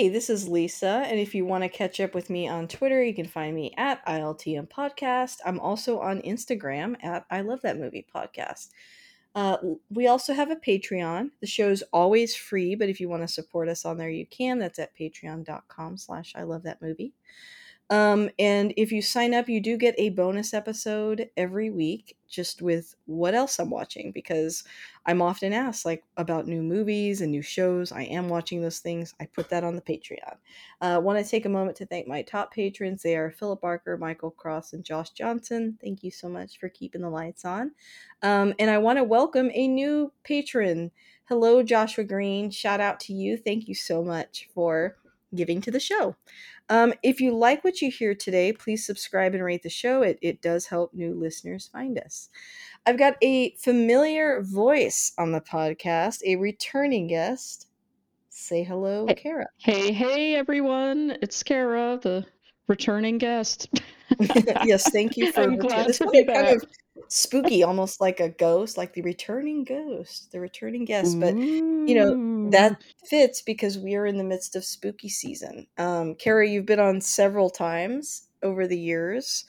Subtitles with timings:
[0.00, 3.04] Hey, this is Lisa, and if you want to catch up with me on Twitter,
[3.04, 5.40] you can find me at ILTM Podcast.
[5.44, 8.70] I'm also on Instagram at I Love That Movie Podcast.
[9.34, 9.58] Uh,
[9.90, 11.32] we also have a Patreon.
[11.42, 14.58] The show's always free, but if you want to support us on there, you can.
[14.58, 17.12] That's at patreon.com slash I Love That Movie.
[17.90, 22.62] Um, and if you sign up, you do get a bonus episode every week just
[22.62, 24.62] with what else I'm watching because
[25.06, 27.90] I'm often asked like about new movies and new shows.
[27.90, 29.12] I am watching those things.
[29.20, 30.36] I put that on the Patreon.
[30.80, 33.02] I uh, want to take a moment to thank my top patrons.
[33.02, 35.76] They are Philip Barker, Michael Cross, and Josh Johnson.
[35.82, 37.72] Thank you so much for keeping the lights on.
[38.22, 40.92] Um, and I want to welcome a new patron.
[41.24, 42.50] Hello, Joshua Green.
[42.50, 43.36] Shout out to you.
[43.36, 44.96] Thank you so much for
[45.34, 46.16] giving to the show.
[46.68, 50.02] Um, if you like what you hear today, please subscribe and rate the show.
[50.02, 52.28] It, it does help new listeners find us.
[52.86, 57.66] I've got a familiar voice on the podcast, a returning guest.
[58.28, 59.46] Say hello, Kara.
[59.58, 61.16] hey, hey, everyone.
[61.20, 62.24] It's Kara, the
[62.70, 63.68] returning guest.
[64.64, 66.64] yes, thank you for return- this to be be kind of
[67.08, 71.20] spooky, almost like a ghost, like the returning ghost, the returning guest.
[71.20, 75.66] But you know that fits because we are in the midst of spooky season.
[75.76, 79.44] Um, Kara, you've been on several times over the years.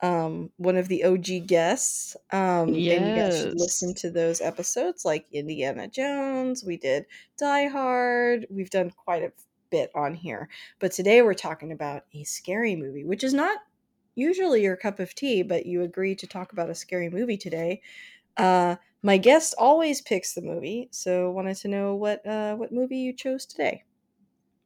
[0.00, 5.04] Um, one of the OG guests, um, and you guys should listen to those episodes,
[5.04, 6.62] like Indiana Jones.
[6.62, 7.06] We did
[7.36, 8.46] Die Hard.
[8.48, 9.32] We've done quite a
[9.70, 10.48] bit on here,
[10.78, 13.58] but today we're talking about a scary movie, which is not
[14.14, 17.80] usually your cup of tea, but you agreed to talk about a scary movie today.
[18.36, 22.98] Uh, my guest always picks the movie, so wanted to know what uh, what movie
[22.98, 23.84] you chose today.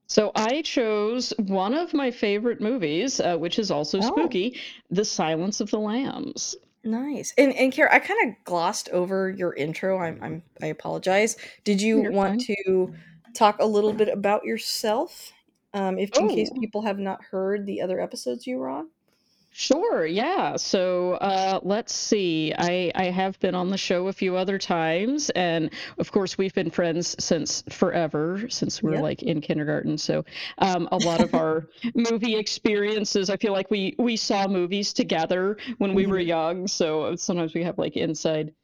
[0.06, 5.04] So I chose one of my favorite movies, uh, which is also Oh, spooky, The
[5.04, 6.54] Silence of the Lambs.
[6.84, 7.32] nice.
[7.38, 9.98] And and Kara, I kind of glossed over your intro.
[9.98, 11.36] I'm I'm I apologize.
[11.64, 12.38] Did you You're want fine.
[12.42, 12.94] to
[13.34, 15.32] talk a little bit about yourself?
[15.74, 18.90] Um, if in case Oh, people have not heard the other episodes you were on.
[19.54, 20.56] Sure, yeah.
[20.56, 22.54] So uh, let's see.
[22.56, 26.54] I I have been on the show a few other times, and of course we've
[26.54, 29.02] been friends since forever, since we were Yep.
[29.02, 29.98] like in kindergarten.
[29.98, 30.24] So
[30.56, 35.58] um, a lot of our movie experiences, I feel like we we saw movies together
[35.76, 36.66] when we were young.
[36.66, 38.54] So sometimes we have like inside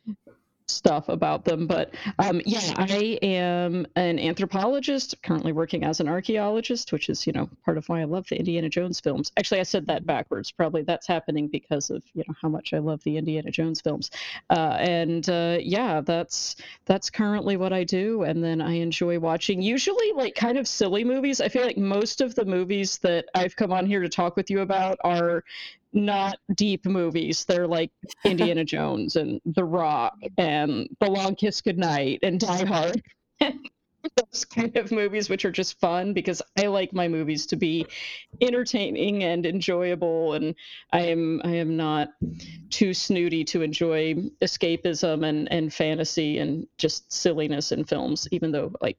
[0.69, 1.67] stuff about them.
[1.67, 7.33] But um, yeah, I am an anthropologist, currently working as an archaeologist, which is, you
[7.33, 9.33] know, part of why I love the Indiana Jones films.
[9.37, 10.51] Actually, I said that backwards.
[10.51, 14.11] Probably that's happening because of, you know, how much I love the Indiana Jones films.
[14.51, 18.23] Uh, and uh, yeah, that's that's currently what I do.
[18.23, 21.41] And then I enjoy watching usually like kind of silly movies.
[21.41, 24.50] I feel like most of the movies that I've come on here to talk with
[24.50, 25.45] you about are
[25.93, 27.44] not deep movies.
[27.44, 27.91] They're like
[28.25, 33.03] Indiana Jones and The Rock and The Long Kiss Goodnight and Die Hard.
[34.16, 37.87] Those kind of movies, which are just fun because I like my movies to be
[38.41, 40.54] entertaining and enjoyable, and
[40.93, 42.10] I am I am not
[42.70, 48.28] too snooty to enjoy escapism and and fantasy and just silliness in films.
[48.31, 48.99] Even though like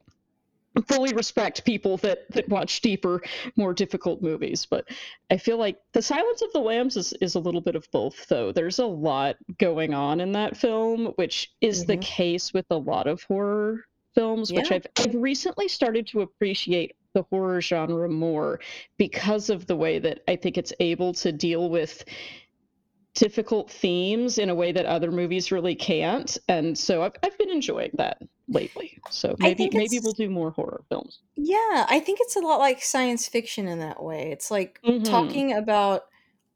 [0.87, 3.21] fully respect people that that watch deeper,
[3.55, 4.65] more difficult movies.
[4.65, 4.85] But
[5.29, 8.27] I feel like The Silence of the Lambs is is a little bit of both,
[8.27, 8.51] though.
[8.51, 12.01] There's a lot going on in that film, which is the Mhm.
[12.01, 17.23] case with a lot of horror films, which I've I've recently started to appreciate the
[17.23, 18.59] horror genre more
[18.97, 22.03] because of the way that I think it's able to deal with
[23.19, 26.37] difficult themes in a way that other movies really can't.
[26.47, 29.01] And so I've I've been enjoying that lately.
[29.09, 31.21] So maybe maybe we'll do more horror films.
[31.35, 34.31] yeah, I think it's a lot like science fiction in that way.
[34.31, 35.41] It's like Mhm.
[35.43, 36.03] talking about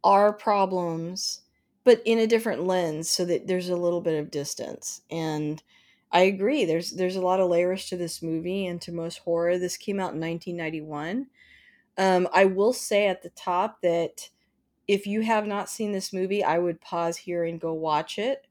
[0.04, 1.42] our problems,
[1.86, 5.01] but in a different lens, so that there's a little bit of distance.
[5.10, 5.63] And
[6.12, 6.65] I agree.
[6.65, 9.57] There's there's a lot of layers to this movie and to most horror.
[9.57, 11.27] This came out in 1991.
[11.98, 14.30] Um, I will say at the top that
[14.88, 18.45] if you have not seen this movie, I would pause here and go watch it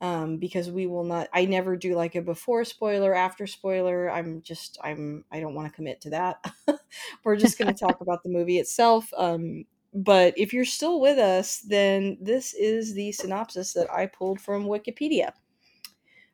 [0.00, 1.28] um, because we will not.
[1.32, 4.10] I never do like a before spoiler, after spoiler.
[4.10, 6.44] I'm just I'm I don't want to commit to that.
[7.24, 9.12] We're just going to talk about the movie itself.
[9.16, 14.40] Um, but if you're still with us, then this is the synopsis that I pulled
[14.40, 15.32] from Wikipedia.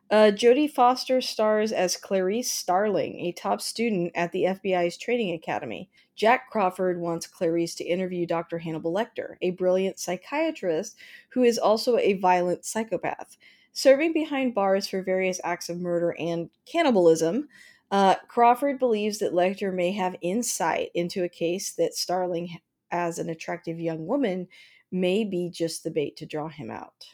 [0.09, 5.91] Uh, Jodie Foster stars as Clarice Starling, a top student at the FBI's training academy.
[6.17, 8.59] Jack Crawford wants Clarice to interview Dr.
[8.59, 10.97] Hannibal Lecter, a brilliant psychiatrist
[11.29, 13.37] who is also a violent psychopath.
[13.73, 17.49] Serving behind bars for various acts of murder and cannibalism,
[17.91, 22.59] uh, Crawford believes that Lecter may have insight into a case that Starling,
[22.91, 24.49] as an attractive young woman,
[24.91, 27.05] may be just the bait to draw him out.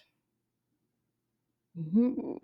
[1.96, 2.38] Ooh.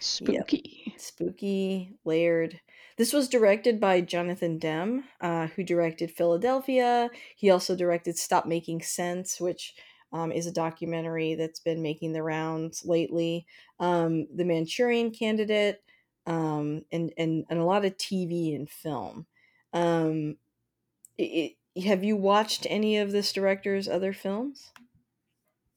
[0.00, 0.82] Spooky.
[0.86, 1.00] Yep.
[1.00, 2.60] Spooky, layered.
[2.96, 7.10] This was directed by Jonathan Demme, uh, who directed Philadelphia.
[7.34, 9.74] He also directed Stop Making Sense, which
[10.12, 13.46] um, is a documentary that's been making the rounds lately.
[13.80, 15.82] Um, the Manchurian Candidate,
[16.26, 19.26] um, and, and and a lot of TV and film.
[19.72, 20.36] Um,
[21.18, 24.70] it, have you watched any of this director's other films?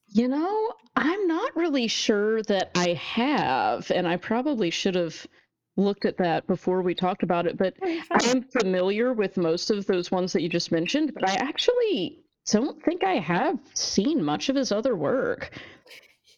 [0.09, 5.25] You know, I'm not really sure that I have, and I probably should have
[5.77, 7.75] looked at that before we talked about it, but
[8.11, 12.81] I'm familiar with most of those ones that you just mentioned, but I actually don't
[12.83, 15.51] think I have seen much of his other work.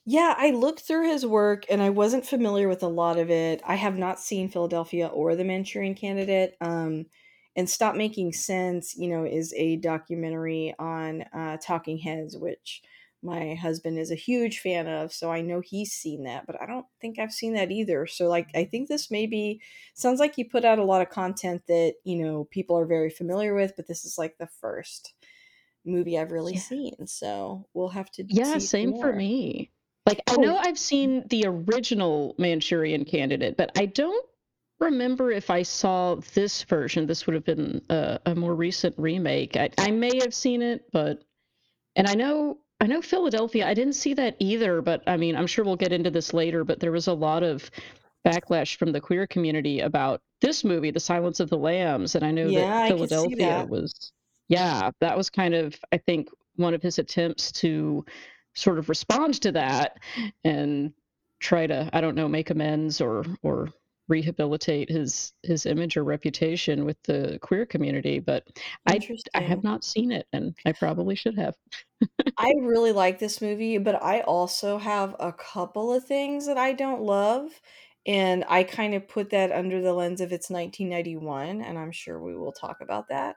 [0.06, 3.62] Yeah, I looked through his work and I wasn't familiar with a lot of it.
[3.66, 6.56] I have not seen Philadelphia or The Manchurian Candidate.
[6.62, 7.06] Um,
[7.56, 12.82] and Stop Making Sense, you know, is a documentary on uh, Talking Heads, which
[13.22, 15.14] my husband is a huge fan of.
[15.14, 18.08] So I know he's seen that, but I don't think I've seen that either.
[18.08, 19.62] So, like, I think this maybe
[19.94, 23.10] sounds like you put out a lot of content that, you know, people are very
[23.10, 25.14] familiar with, but this is like the first
[25.86, 26.58] movie I've really Yeah.
[26.58, 27.08] seen.
[27.08, 29.72] So we'll have to Yeah, same for me.
[30.06, 34.26] Like, I Oh, know I've seen the original Manchurian Candidate, but I don't
[34.80, 37.06] remember if I saw this version.
[37.08, 39.58] This would have been a, a more recent remake.
[39.58, 41.24] I, I may have seen it, but
[41.96, 43.68] and I know I know Philadelphia.
[43.68, 46.64] I didn't see that either, but I mean, I'm sure we'll get into this later.
[46.64, 47.70] But there was a lot of
[48.26, 52.32] backlash from the queer community about this movie, The Silence of the Lambs, and I
[52.32, 53.70] know yeah, that I could see Philadelphia that.
[53.70, 54.12] was,
[54.48, 58.06] yeah, that was kind of I think one of his attempts to
[58.56, 60.00] sort of respond to that
[60.44, 60.94] and
[61.40, 63.70] try to I don't know make amends or or
[64.10, 68.48] rehabilitate his his image or reputation with the queer community but
[68.86, 69.00] I
[69.34, 71.56] I have not seen it and I probably should have.
[72.38, 76.74] I really like this movie, but I also have a couple of things that I
[76.74, 77.62] don't love,
[78.06, 82.20] and I kind of put that under the lens of it's 1991, and I'm sure
[82.22, 83.36] we will talk about that.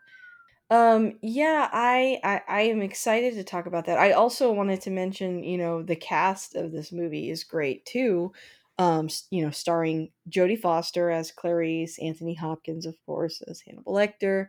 [0.71, 3.99] Um, yeah, I, I I am excited to talk about that.
[3.99, 8.33] I also wanted to mention, you know, the cast of this movie is great too.
[8.83, 14.49] Um, you know, starring Jodie Foster as Clarice, Anthony Hopkins, of course, as Hannibal Lecter.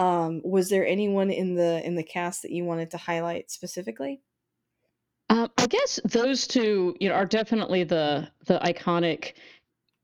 [0.00, 4.20] Um, was there anyone in the in the cast that you wanted to highlight specifically?
[5.28, 9.34] Um, I guess those two, you know, are definitely the the iconic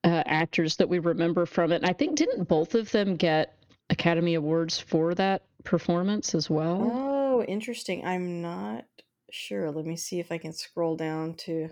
[0.04, 1.76] uh, actors that we remember from it.
[1.76, 3.58] And I think didn't both of them get
[3.90, 6.90] Academy Awards for that performance as well?
[6.92, 8.04] Oh, interesting.
[8.04, 8.84] I'm not
[9.32, 9.72] sure.
[9.72, 11.70] Let me see if I can scroll down to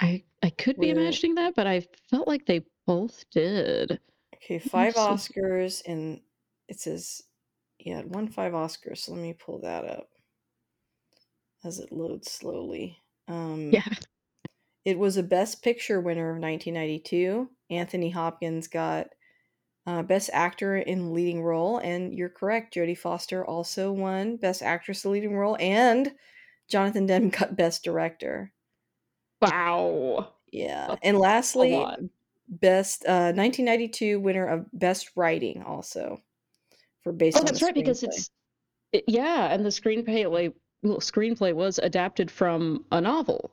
[0.00, 4.00] I I could be imagining that, but I felt like they both did.
[4.36, 4.94] Okay, five.
[4.94, 6.20] Oscars, and
[6.68, 7.22] it says,
[7.78, 8.98] yeah, it won five Oscars.
[8.98, 10.08] So let me pull that up
[11.64, 12.96] as it loads slowly.
[13.28, 13.84] Um, Yeah.
[14.84, 17.50] it was a Best Picture winner of 1992.
[17.68, 19.08] Anthony Hopkins got
[19.86, 22.74] uh, Best Actor in Leading Role, and you're correct.
[22.74, 26.12] Jodie Foster also won Best Actress in Leading Role, and
[26.68, 28.52] Jonathan Demme got Best Director.
[29.40, 30.32] Wow.
[30.52, 31.86] Yeah, That's and lastly.
[32.48, 36.20] Best uh, 1992 winner of Best Writing also
[37.04, 38.30] for based Oh, that's right, because it's
[38.92, 43.52] it, yeah, and the screenplay well, screenplay was adapted from a novel,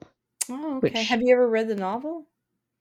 [0.50, 1.04] Oh, okay.
[1.04, 2.26] which Have you ever read the novel?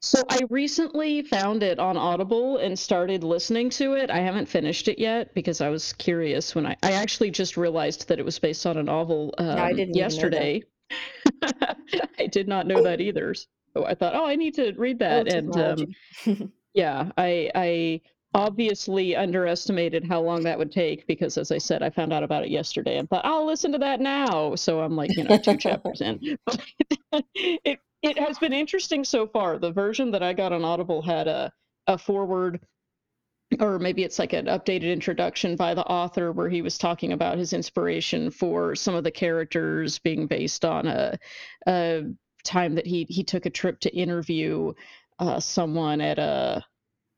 [0.00, 4.10] so I recently found it on Audible and started listening to it.
[4.10, 8.08] I haven't finished it yet because I was curious when I I actually just realized
[8.08, 10.50] that it was based on a novel um, didn't even know that.
[10.50, 10.62] yesterday.
[12.18, 13.34] I did not know that either.
[13.34, 15.28] So I thought, oh, I need to read Oh, that.
[15.28, 15.96] And um,
[16.74, 18.00] yeah, I I
[18.34, 22.44] obviously underestimated how long that would take because, as I said, I found out about
[22.44, 24.54] it yesterday and thought I'll listen to that now.
[24.56, 26.20] So I'm like, you know, two chapters in.
[26.46, 26.60] But
[27.34, 29.58] it it has been interesting so far.
[29.58, 31.52] The version that I got on Audible had a
[31.86, 32.60] a foreword
[33.60, 37.38] or maybe it's like an updated introduction by the author where he was talking about
[37.38, 41.18] his inspiration for some of the characters being based on a,
[41.66, 42.02] a
[42.44, 44.72] time that he he took a trip to interview
[45.18, 46.64] uh, someone at a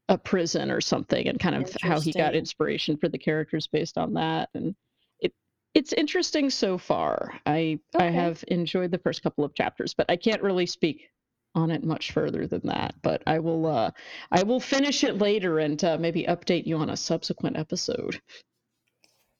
[0.08, 3.98] a prison or something and kind of how he got inspiration for the characters based
[3.98, 4.48] on that.
[4.54, 4.74] And
[5.20, 5.32] it
[5.74, 7.40] it's interesting so far.
[7.46, 11.08] I i have enjoyed the first couple of chapters but i can't really speak
[11.54, 13.90] on it much further than that but i will uh
[14.30, 18.20] i will finish it later and uh, maybe update you on a subsequent episode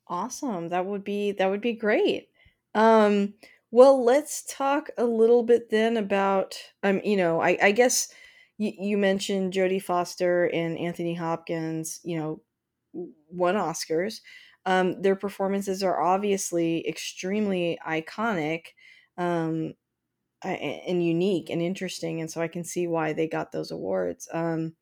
[0.08, 0.68] Awesome.
[0.68, 2.28] That would be that would be great.
[2.74, 3.34] Um,
[3.70, 8.08] well, let's talk a little bit then about um, you know, I, I guess
[8.56, 12.42] you, you mentioned Jodie Foster and Anthony Hopkins, you know,
[13.30, 14.20] won Oscars.
[14.64, 18.68] Um, their performances are obviously extremely iconic,
[19.18, 19.74] um,
[20.42, 24.28] and unique and interesting, and so I can see why they got those awards.
[24.32, 24.74] Um,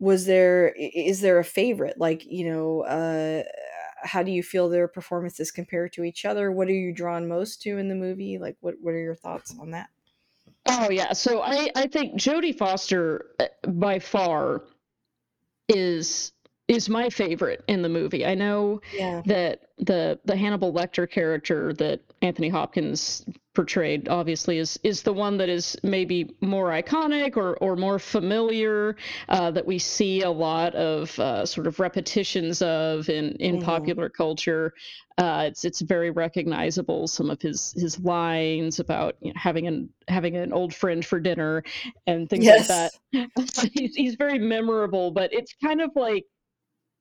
[0.00, 3.42] was there is there a favorite like you know uh
[4.02, 7.62] how do you feel their performances compare to each other what are you drawn most
[7.62, 9.88] to in the movie like what what are your thoughts on that
[10.66, 14.64] oh yeah so i i think jodie foster uh, by far
[15.68, 16.32] is
[16.68, 18.24] is my favorite in the movie.
[18.24, 24.78] I know yeah that the the Hannibal Lecter character that Anthony Hopkins portrayed obviously is
[24.82, 28.96] is the one that is maybe more iconic or or more familiar
[29.28, 33.60] uh, that we see a lot of uh, sort of repetitions of in in hmm
[33.60, 34.74] popular culture.
[35.16, 37.06] Uh, it's it's very recognizable.
[37.06, 41.20] Some of his his lines about you know, having an having an old friend for
[41.20, 41.62] dinner
[42.06, 42.92] and things like that.
[43.72, 46.24] he's he's very memorable, but it's kind of like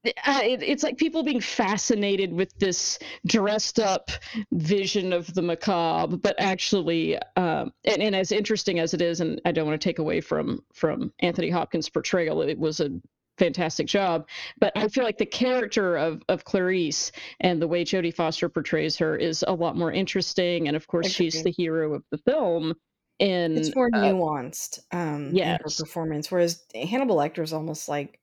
[0.05, 4.11] uh, it, it's like people being fascinated with this dressed up
[4.51, 9.41] vision of the macabre, but actually, um, and, and as interesting as it is, and
[9.45, 12.89] I don't want to take away from from Anthony Hopkins' portrayal, it was a
[13.37, 14.27] fantastic job.
[14.59, 18.97] But I feel like the character of of Clarice and the way Jodie Foster portrays
[18.97, 22.73] her is a lot more interesting, and of course, she's the hero of the film.
[23.19, 28.19] In it's more uh, nuanced um in her performance whereas hannibal lecter is almost like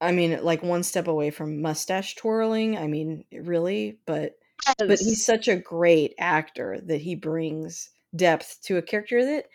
[0.00, 4.38] i mean like one step away from mustache twirling i mean really but
[4.78, 9.46] but he's such a great actor that he brings depth to a character that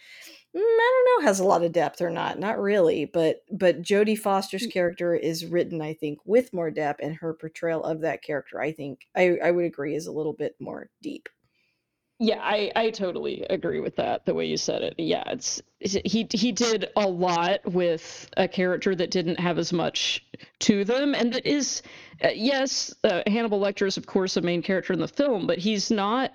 [0.56, 2.40] Mm, I don't know has a lot of depth or not.
[2.40, 7.14] Not really, but but Jodie Foster's character is written, I think, with more depth, and
[7.18, 10.56] her portrayal of that character, I think, I I would agree, is a little bit
[10.62, 11.28] more deep.
[12.18, 14.96] Yeah, I I totally agree with that, the way you said it.
[14.98, 20.26] Yeah, it's he he did a lot with a character that didn't have as much
[20.60, 21.82] to them, and that is,
[22.24, 25.58] uh, yes, uh, Hannibal Lecter is of course a main character in the film, but
[25.58, 26.32] he's not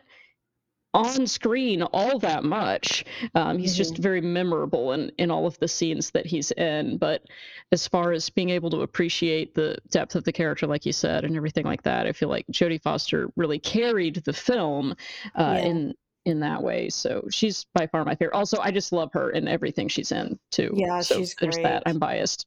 [0.92, 3.04] on screen all that much.
[3.34, 6.98] Um, he's just hmm very memorable in in all of the scenes that he's in.
[6.98, 7.24] But
[7.72, 11.24] as far as being able to appreciate the depth of the character, like you said,
[11.24, 14.94] and everything like that, I feel like Jodie Foster really carried the film
[15.36, 15.94] uh, Yeah, in
[16.26, 16.90] in that way.
[16.90, 18.36] So she's by far my favorite.
[18.36, 20.84] Also, I just love her in everything she's in too.
[20.84, 21.82] yeah, So she's there's that.
[21.82, 21.86] great.
[21.86, 22.46] I'm biased.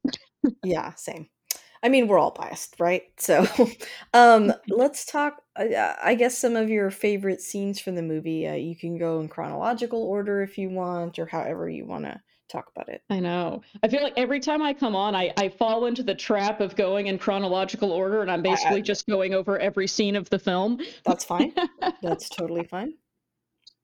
[0.63, 1.29] Yeah, same.
[1.83, 3.03] I mean, we're all biased, right?
[3.17, 3.45] So,
[4.13, 5.41] um, let's talk.
[5.55, 8.47] Uh, I guess some of your favorite scenes from the movie.
[8.47, 12.21] Uh, you can go in chronological order if you want, or however you want to
[12.49, 13.01] talk about it.
[13.09, 13.61] I know.
[13.83, 16.75] I feel like every time I come on, I, I fall into the trap of
[16.77, 20.29] going in chronological order, and I'm I, I, basically just going over every scene of
[20.29, 20.79] the film.
[21.05, 21.53] that's fine.
[22.01, 22.93] That's totally fine.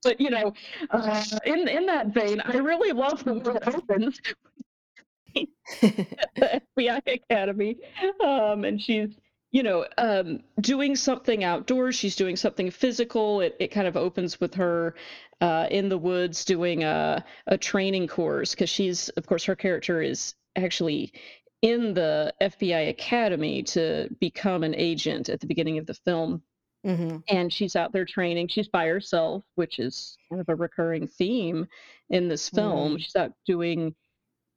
[0.04, 0.54] but you know,
[0.92, 4.22] uh, in in that vein, I really love the way it opens
[5.82, 7.78] the FBI Academy,
[8.24, 9.10] um, and she's
[9.52, 11.96] you know um, doing something outdoors.
[11.96, 13.42] She's doing something physical.
[13.42, 14.96] It it kind of opens with her
[15.42, 20.02] uh, in the woods doing a a training course because she's of course her character
[20.02, 21.14] is actually
[21.62, 26.42] in the FBI Academy to become an agent at the beginning of the film
[26.84, 28.48] hmm and she's out there training.
[28.48, 31.68] She's by herself, which is kind of a recurring theme
[32.10, 32.96] in this film.
[32.96, 33.96] Mm, She's out doing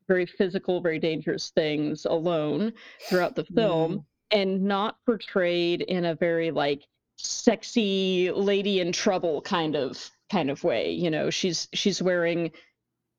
[0.08, 2.72] very physical, very dangerous things alone
[3.08, 6.82] throughout the film mm, and not portrayed in a very like
[7.16, 10.90] sexy lady in trouble kind of kind of way.
[10.90, 12.50] You know, she's she's wearing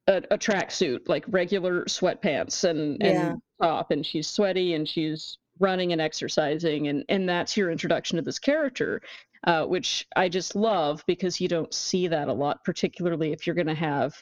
[0.07, 5.37] a, a tracksuit, like regular sweatpants and yeah, and top, and she's sweaty and she's
[5.59, 9.01] running and exercising, and and that's your introduction to this character,
[9.45, 13.55] uh, which I just love because you don't see that a lot, particularly if you're
[13.55, 14.21] going to have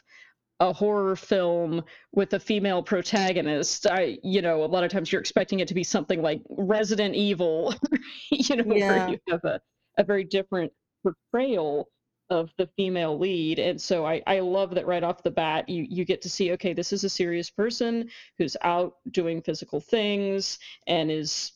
[0.62, 3.84] a horror film with a female protagonist.
[3.88, 7.16] I, you know, a lot of times you're expecting it to be something like Resident
[7.16, 7.74] Evil,
[8.30, 9.60] you know, where you have a
[9.98, 11.88] a very different portrayal
[12.30, 15.84] of the female lead, and so I I love that right off the bat, you
[15.90, 20.60] you get to see, okay, this is a serious person who's out doing physical things
[20.86, 21.52] and is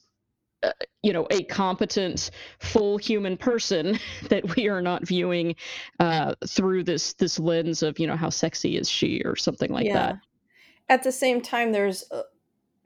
[0.62, 0.72] uh,
[1.02, 3.98] you know a competent full human person
[4.30, 5.54] that we are not viewing
[6.00, 9.90] uh, through this this lens of you know how sexy is she or something like
[9.90, 9.90] Yeah.
[9.92, 10.16] that
[10.88, 12.25] At the same time, there's, uh,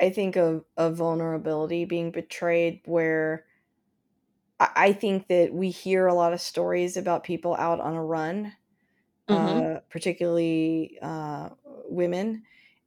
[0.01, 3.47] I think, a, a vulnerability being betrayed where
[4.59, 8.05] I, I think that we hear a lot of stories about people out on a
[8.05, 8.53] run,
[9.29, 11.51] hmm uh, particularly uh,
[11.87, 12.45] women,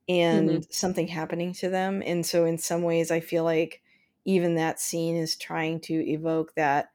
[0.10, 2.04] and something happening to them.
[2.06, 3.83] And so, in some ways, I feel like
[4.26, 6.92] even that scene is trying to evoke that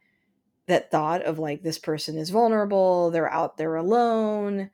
[0.66, 4.70] that thought of like this person is vulnerable, they're out there alone.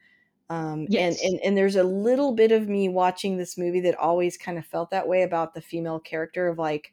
[0.51, 4.37] Um, and, and and there's a little bit of me watching this movie that always
[4.37, 6.93] kind of felt that way about the female character of like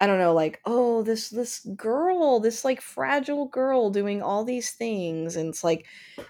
[0.00, 4.72] I don't know, like, oh, this this girl, this like fragile girl doing all these
[4.72, 5.36] things.
[5.36, 5.86] And it's like,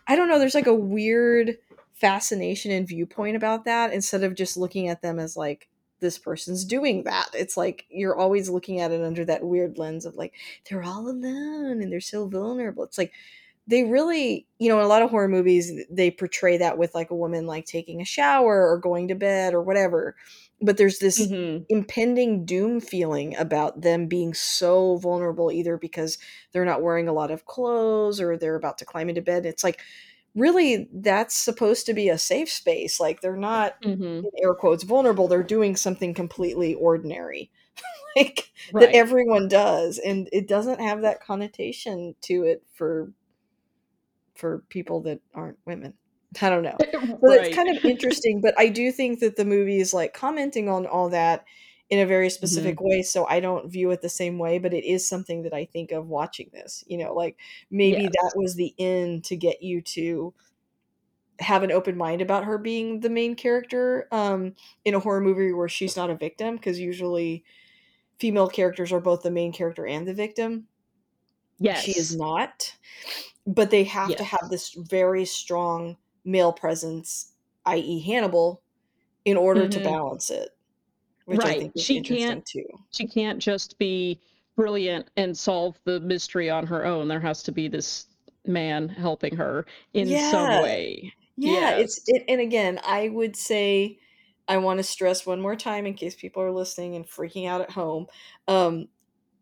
[0.06, 1.58] I don't know, there's like a weird
[1.92, 5.68] fascination and viewpoint about that instead of just looking at them as like
[6.00, 7.30] this person's doing that.
[7.34, 10.34] It's like you're always looking at it under that weird lens of like,
[10.68, 12.84] they're all alone and they're so vulnerable.
[12.84, 13.12] It's like
[13.66, 17.10] they really, you know, in a lot of horror movies, they portray that with like
[17.10, 20.14] a woman like taking a shower or going to bed or whatever.
[20.62, 26.16] But there's this hmm impending doom feeling about them being so vulnerable either because
[26.52, 29.44] they're not wearing a lot of clothes or they're about to climb into bed.
[29.44, 29.80] It's like
[30.36, 33.00] really that's supposed to be a safe space.
[33.00, 37.50] Like they're not hmm in air quotes vulnerable, they're doing something completely ordinary.
[38.16, 43.12] Like that everyone does and it doesn't have that connotation to it for
[44.34, 45.94] for people that aren't women.
[46.40, 46.78] I don't know.
[47.20, 50.68] So it's kind of interesting, but I do think that the movie is like commenting
[50.68, 51.44] on all that
[51.90, 53.02] in a very hmm specific way.
[53.02, 55.92] So I don't view it the same way, but it is something that I think
[55.92, 56.84] of watching this.
[56.86, 57.38] You know, like
[57.70, 60.34] maybe that was the end to get you to
[61.38, 65.52] have an open mind about her being the main character um, in a horror movie
[65.52, 67.44] where she's not a victim, because usually
[68.20, 70.68] female characters are both the main character and the victim.
[71.58, 72.76] Yeah she is not
[73.46, 77.34] but they have to have this very strong male presence,
[77.66, 78.62] i.e., Hannibal,
[79.24, 80.55] in order to hmm balance it,
[81.26, 82.66] which I right think is she can't too.
[82.92, 84.20] she can't just be
[84.56, 87.08] brilliant and solve the mystery on her own.
[87.08, 88.06] There has to be this
[88.46, 91.12] man helping her in some way.
[91.36, 93.98] yeah, it's it, and again, I would say
[94.48, 97.60] I want to stress one more time in case people are listening and freaking out
[97.60, 98.06] at home.
[98.48, 98.88] Um,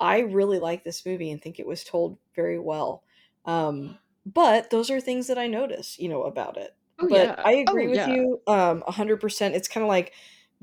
[0.00, 3.04] I really like this movie and think it was told very well.
[3.44, 6.76] Um, but those are things that I notice, you know, about it.
[6.98, 7.36] Oh But yeah.
[7.44, 8.08] I agree Oh with yeah.
[8.08, 9.54] you um 100%.
[9.54, 10.14] It's kind of like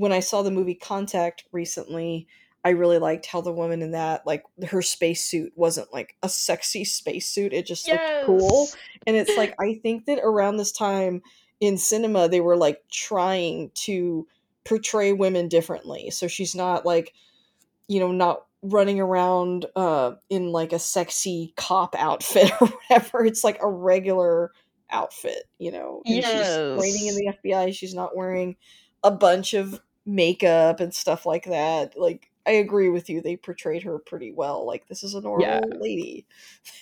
[0.01, 2.25] when I saw the movie Contact recently,
[2.65, 6.85] I really liked how the woman in that like her spacesuit wasn't like a sexy
[6.85, 7.53] spacesuit.
[7.53, 8.67] It just looked cool.
[9.05, 11.21] And it's like I think that around this time
[11.59, 14.27] in cinema they were like trying to
[14.65, 16.09] portray women differently.
[16.09, 17.13] So she's not like
[17.87, 23.23] you know, not running around uh in like a sexy cop outfit or whatever.
[23.23, 24.51] It's like a regular
[24.89, 26.01] outfit, you know.
[26.07, 27.75] And she's training in the FBI.
[27.75, 28.55] She's not wearing
[29.03, 31.97] a bunch of makeup and stuff like that.
[31.97, 33.21] Like I agree with you.
[33.21, 34.65] They portrayed her pretty well.
[34.65, 35.59] Like this is a Yeah.
[35.59, 36.25] normal lady.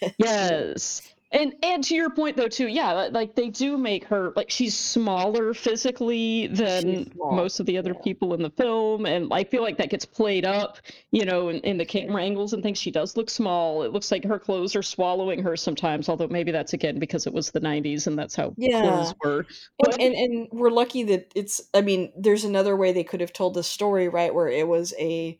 [0.17, 1.15] Yes.
[1.31, 4.75] And and to your point though too, yeah, like they do make her like she's
[4.75, 7.29] smaller physically than small.
[7.29, 8.01] most of the other Yeah.
[8.03, 10.77] people in the film, and I feel like that gets played up,
[11.11, 12.79] you know, in, in the camera angles and things.
[12.79, 13.83] She does look small.
[13.83, 17.33] It looks like her clothes are swallowing her sometimes, although maybe that's again because it
[17.33, 18.73] was the 90s and that's how Yeah.
[18.73, 19.45] clothes were.
[19.79, 23.21] And, But and and we're lucky that it's I mean, there's another way they could
[23.21, 25.39] have told the story, right, where it was a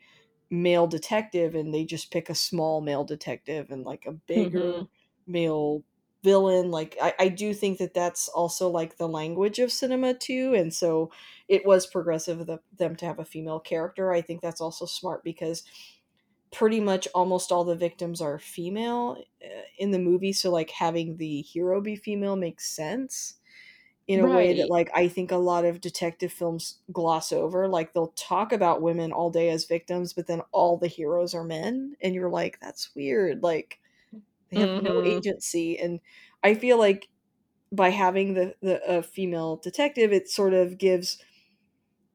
[0.52, 4.90] male detective and they just pick a small male detective and like a bigger hmm
[5.30, 5.84] male
[6.24, 6.72] villain.
[6.72, 10.54] Like I, I do think that that's also like the language of cinema too.
[10.54, 11.12] And so
[11.48, 14.12] it was progressive of the, them to have a female character.
[14.12, 15.64] I think that's also smart because
[16.52, 20.34] pretty much almost all the victims are female uh, in the movie.
[20.34, 23.36] So like having the hero be female makes sense
[24.08, 27.68] in a way that like I think a lot of detective films gloss over.
[27.68, 31.44] Like they'll talk about women all day as victims, but then all the heroes are
[31.44, 33.44] men, and you're like, that's weird.
[33.44, 33.80] Like
[34.50, 36.00] they have no hmm agency, and
[36.44, 37.10] I feel like
[37.72, 41.24] by having the the a female detective, it sort of gives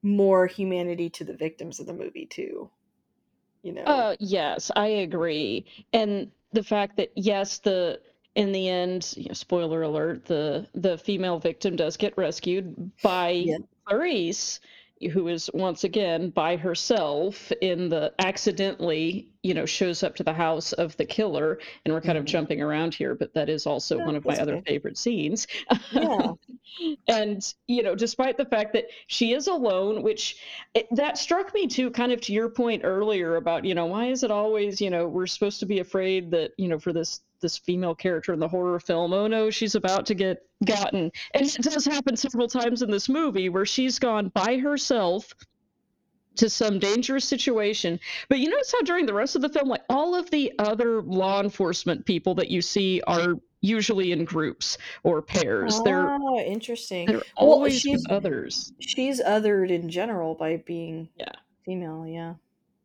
[0.02, 2.70] more humanity to the victims of the movie too.
[3.62, 3.86] You know?
[3.86, 5.66] Uh, yes, I agree.
[5.92, 8.00] And the fact that yes, the
[8.34, 13.34] in the end, you know, spoiler alert, the the female victim does get rescued by
[13.40, 13.58] Yeah.
[13.86, 14.60] Clarice,
[15.08, 20.32] who is once again by herself in the accidentally, you know, shows up to the
[20.32, 21.58] house of the killer.
[21.84, 22.28] And we're kind of Mhm.
[22.28, 24.72] jumping around here, but that is also No, one of my other okay.
[24.72, 25.46] favorite scenes.
[25.90, 26.32] Yeah.
[27.08, 30.36] and, you know, despite the fact that she is alone, which
[30.74, 34.06] it, that struck me too, kind of to your point earlier about, you know, why
[34.06, 37.20] is it always, you know, we're supposed to be afraid that, you know, for this
[37.44, 41.12] this female character in the horror film, oh no, she's about to get gotten.
[41.34, 45.32] And it does happen several times in this movie where she's gone by herself
[46.36, 48.00] to some dangerous situation.
[48.30, 51.02] But you notice how during the rest of the film, like all of the other
[51.02, 55.80] law enforcement people that you see are usually in groups or pairs.
[55.84, 57.06] They're Oh, interesting.
[57.06, 58.72] they're Well, always with she's others.
[58.80, 61.32] she's othered in general by being Yeah.
[61.64, 62.34] female, yeah.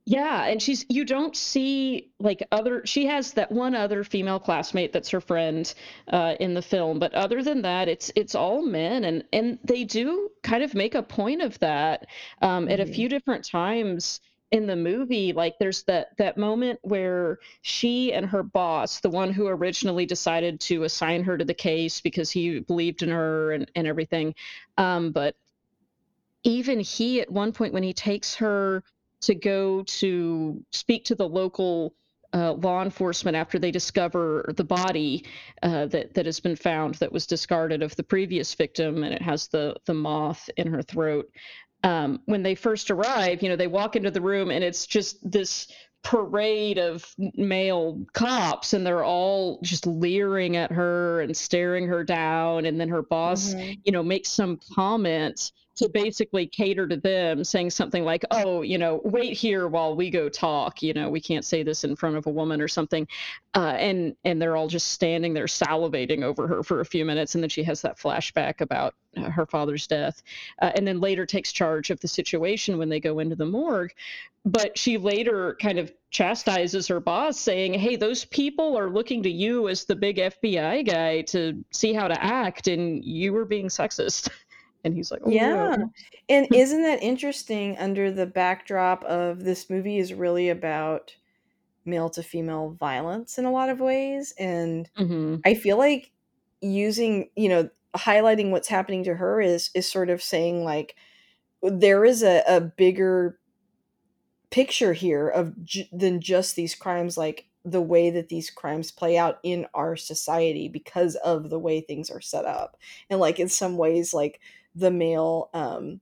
[0.10, 4.92] Yeah, and she's you don't see like other she has that one other female classmate
[4.92, 5.72] that's her friend
[6.08, 9.84] uh in the film, but other than that it's it's all men and and they
[9.84, 12.08] do kind of make a point of that
[12.42, 12.96] um at a Mhm.
[12.96, 14.20] few different times
[14.50, 19.32] in the movie like there's that that moment where she and her boss the one
[19.32, 23.70] who originally decided to assign her to the case because he believed in her and
[23.76, 24.34] and everything
[24.80, 25.36] um but
[26.44, 28.84] even he at one point when he takes her
[29.22, 31.94] to go to speak to the local
[32.34, 35.26] uh, law enforcement after they discover the body
[35.64, 39.22] uh, that that has been found that was discarded of the previous victim and it
[39.22, 41.28] has the the moth in her throat
[41.84, 45.18] um, when they first arrive you know they walk into the room and it's just
[45.30, 45.68] this
[46.04, 47.04] parade of
[47.36, 52.88] male cops and they're all just leering at her and staring her down and then
[52.90, 53.80] her boss Mhm.
[53.84, 58.78] you know makes some comment to basically cater to them saying something like oh you
[58.78, 62.18] know wait here while we go talk you know we can't say this in front
[62.18, 63.08] of a woman or something.
[63.56, 67.34] Uh, and and they're all just standing there salivating over her for a few minutes
[67.34, 70.22] and then she has that flashback about uh, her father's death
[70.62, 73.92] uh, and then later takes charge of the situation when they go into the morgue.
[74.46, 79.30] But she later kind of chastises her boss saying hey those people are looking to
[79.30, 83.68] you as the big fbi guy to see how to act and you were being
[83.68, 84.30] sexist
[84.84, 85.70] and he's like oh yeah.
[85.70, 85.76] Yeah.
[86.30, 91.16] And isn't that interesting under the backdrop of this movie is really about
[91.86, 96.12] male to female violence in a lot of ways and hmm I feel like
[96.62, 100.96] using, you know, highlighting what's happening to her is is sort of saying like
[101.64, 103.40] there is a, a bigger
[104.52, 109.18] picture here of j- than just these crimes like the way that these crimes play
[109.18, 112.78] out in our society because of the way things are set up.
[113.10, 114.40] And like in some ways like
[114.76, 116.00] the male um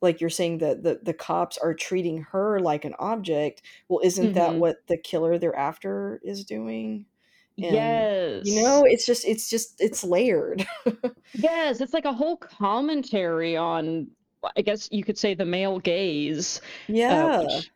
[0.00, 4.34] like you're saying that the the cops are treating her like an object well isn't
[4.34, 7.04] that hmm what the killer they're after is doing?
[7.60, 10.66] And you know it's just it's just it's layered.
[11.34, 14.08] Yes it's like a whole commentary on
[14.56, 17.38] i guess you could say the male gaze uh, yeah.
[17.38, 17.70] which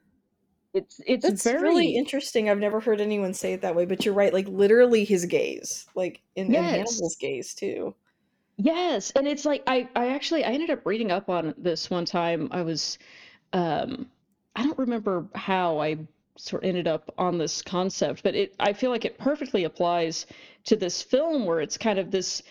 [0.74, 4.04] it's it's that's really very interesting i've never heard anyone say it that way but
[4.04, 6.70] you're right like literally his gaze like in yes.
[6.70, 7.94] Hannibal's gaze too
[8.56, 12.04] Yes, and it's like I I actually I ended up reading up on this one
[12.04, 12.48] time.
[12.50, 12.98] I was
[13.52, 14.10] um
[14.54, 15.98] I don't remember how I
[16.36, 20.26] sort of ended up on this concept, but it I feel like it perfectly applies
[20.64, 22.42] to this film where it's kind of this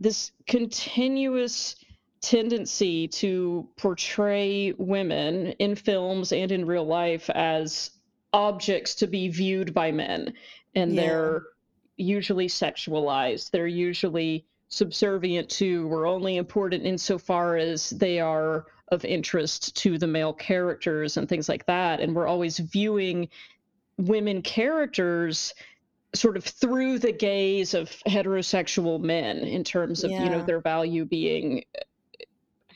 [0.00, 1.76] this continuous
[2.20, 7.90] tendency to portray women in films and in real life as
[8.32, 10.32] objects to be viewed by men
[10.74, 11.42] and yeah they're
[11.96, 19.76] usually sexualized they're usually subservient to or only important insofar as they are of interest
[19.76, 22.00] to the male characters and things like that.
[22.00, 23.28] And we're always viewing
[23.98, 25.54] women characters
[26.14, 31.04] sort of through the gaze of heterosexual men in terms of you know their value
[31.04, 31.64] being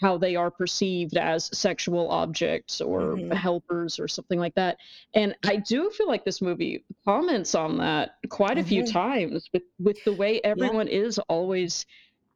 [0.00, 4.76] how they are perceived as sexual objects or hmm helpers or something like that.
[5.14, 9.48] And i do feel like this movie comments on that quite a few hmm times
[9.52, 10.40] with with the way yeah.
[10.44, 11.86] everyone is always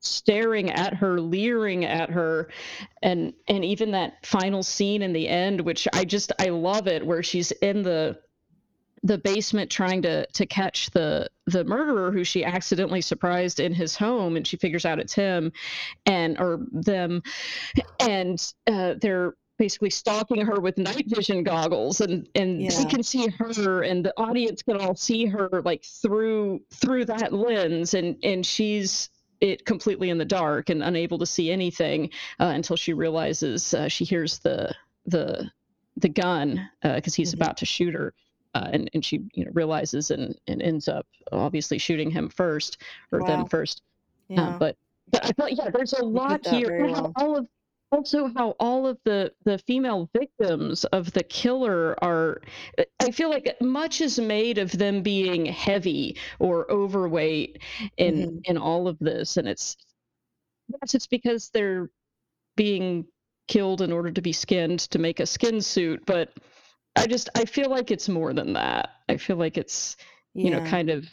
[0.00, 2.50] staring at her leering at her
[3.02, 7.04] and and even that final scene in the end which i just i love it
[7.06, 8.18] where she's in the
[9.04, 13.94] the basement trying to to catch the the murderer who she accidentally surprised in his
[13.94, 15.52] home and she figures out it's him
[16.06, 17.22] and or them.
[18.00, 22.84] And uh, they're basically stalking her with night vision goggles and and yeah.
[22.88, 27.94] can see her and the audience can all see her like through through that lens
[27.94, 32.08] and and she's it completely in the dark and unable to see anything
[32.40, 34.74] uh, until she realizes uh, she hears the
[35.06, 35.48] the
[35.98, 38.12] the gun because he's hmm about to shoot her
[38.54, 42.78] uh, and and she you know realizes and and ends up obviously shooting him first
[43.12, 43.46] or them wow.
[43.46, 43.82] first.
[44.30, 44.56] Uh, yeah.
[44.58, 44.76] but
[45.10, 46.86] but I thought, yeah, there's a lot here.
[46.86, 47.12] well.
[47.16, 47.46] all of
[47.92, 52.40] also how all of the the female victims of the killer are
[52.78, 57.60] uh, I feel like much is made of them being heavy or overweight
[57.96, 58.40] in Mhm.
[58.44, 59.76] in all of this, and it's
[60.68, 61.90] yes, it's because they're
[62.56, 63.06] being
[63.46, 66.32] killed in order to be skinned to make a skin suit, but
[66.96, 68.90] I just I feel like it's more than that.
[69.08, 69.96] I feel like it's,
[70.34, 71.06] you know, kind of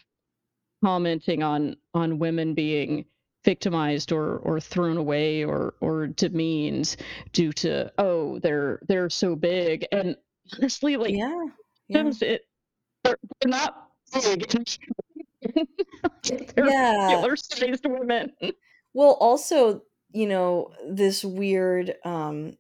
[0.84, 3.06] commenting on on women being
[3.44, 6.96] victimized or or thrown away or or demeaned
[7.34, 10.15] due to oh they're they're so big and
[10.58, 11.46] honestly like Yeah.
[11.88, 12.12] Yeah.
[12.22, 12.41] it
[13.04, 14.48] they're, they're not big
[16.56, 17.08] they're Yeah.
[17.08, 18.32] regular sized women
[18.94, 22.58] Well, also, you know, this weird um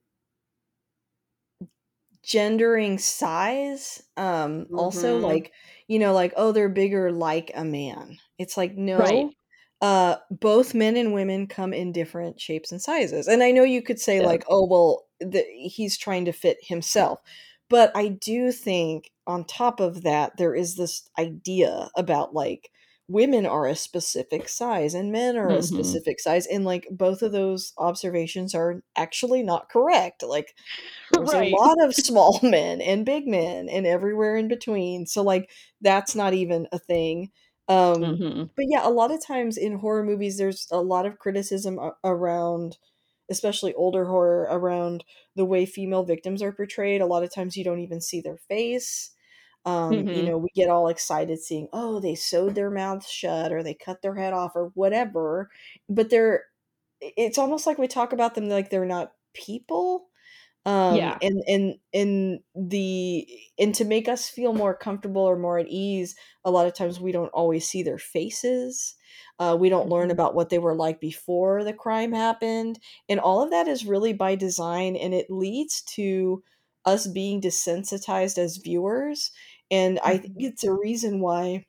[2.23, 5.51] gendering size um also hmm like
[5.87, 8.17] you know like oh they're bigger like a man.
[8.37, 8.77] It's like right.
[8.77, 9.31] no
[9.81, 13.81] uh both men and women come in different shapes and sizes and i know you
[13.81, 14.25] could say yeah.
[14.25, 17.19] like oh well the, he's trying to fit himself
[17.69, 22.69] but i do think on top of that there is this idea about like
[23.07, 27.21] women are a specific size and men are a hmm specific size and like both
[27.21, 30.55] of those observations are actually not correct like
[31.11, 35.05] there's a lot of small men and big men and everywhere in between.
[35.05, 35.49] So like
[35.81, 37.31] that's not even a thing.
[37.67, 41.19] Um hmm but yeah, a lot of times in horror movies there's a lot of
[41.19, 42.77] criticism around
[43.29, 47.01] especially older horror around the way female victims are portrayed.
[47.01, 49.11] A lot of times you don't even see their face.
[49.65, 53.51] Um, you hmm know, we get all excited seeing, oh, they sewed their mouths shut
[53.53, 55.49] or they cut their head off or whatever.
[55.89, 56.45] But they're
[57.01, 60.07] it's almost like we talk about them like they're not people
[60.65, 63.27] um yeah and and and the
[63.59, 66.99] and to make us feel more comfortable or more at ease a lot of times
[66.99, 68.95] we don't always see their faces
[69.39, 73.19] uh, we don't learn hmm about what they were like before the crime happened and
[73.19, 76.43] all of that is really by design and it leads to
[76.85, 79.31] us being desensitized as viewers
[79.71, 81.65] and i think hmm it's a reason why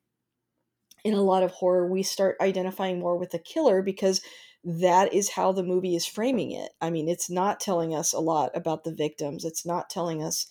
[1.04, 4.20] in a lot of horror we start identifying more with the killer because
[4.64, 6.70] that is how the movie is framing it.
[6.80, 9.44] I mean, it's not telling us a lot about the victims.
[9.44, 10.46] It's not telling us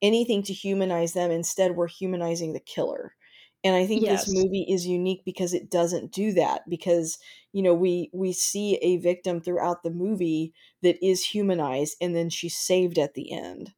[0.00, 1.32] anything to humanize them.
[1.32, 3.16] Instead, we're humanizing the killer.
[3.64, 7.18] And I think this movie is unique because it doesn't do that because
[7.52, 12.30] you know we we see a victim throughout the movie that is humanized and then
[12.30, 13.74] she's saved at the end.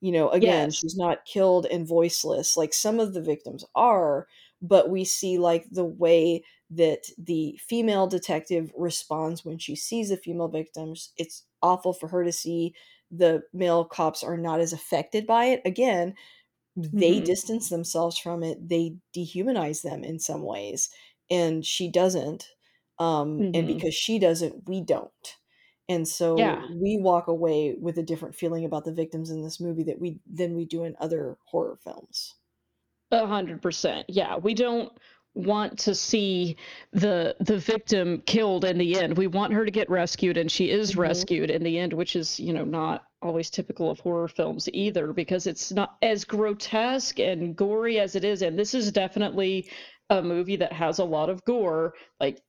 [0.00, 4.28] You know, again, yes she's not killed and voiceless like some of the victims are,
[4.62, 10.16] but we see like the way that the female detective responds when she sees the
[10.16, 11.12] female victims.
[11.16, 12.74] It's awful for her to see
[13.10, 15.62] the male cops are not as affected by it.
[15.64, 16.14] Again,
[16.76, 18.68] they hmm distance themselves from it.
[18.68, 20.90] They dehumanize them in some ways,
[21.30, 22.50] and she doesn't.
[22.98, 25.36] Um, and hmm because she doesn't, we don't.
[25.88, 29.60] And so yeah we walk away with a different feeling about the victims in this
[29.60, 32.34] movie that we than we do in other horror films.
[33.10, 34.06] A hundred percent.
[34.08, 34.92] Yeah, we don't
[35.34, 36.56] want to see
[36.92, 39.16] the the victim killed in the end.
[39.16, 40.94] We want her to get rescued, and she is Mhm.
[40.94, 45.12] rescued in the end, which is, you know, not always typical of horror films either,
[45.14, 48.42] because it's not as grotesque and gory as it is.
[48.42, 49.70] And this is definitely
[50.10, 52.42] a movie that has a lot of gore, like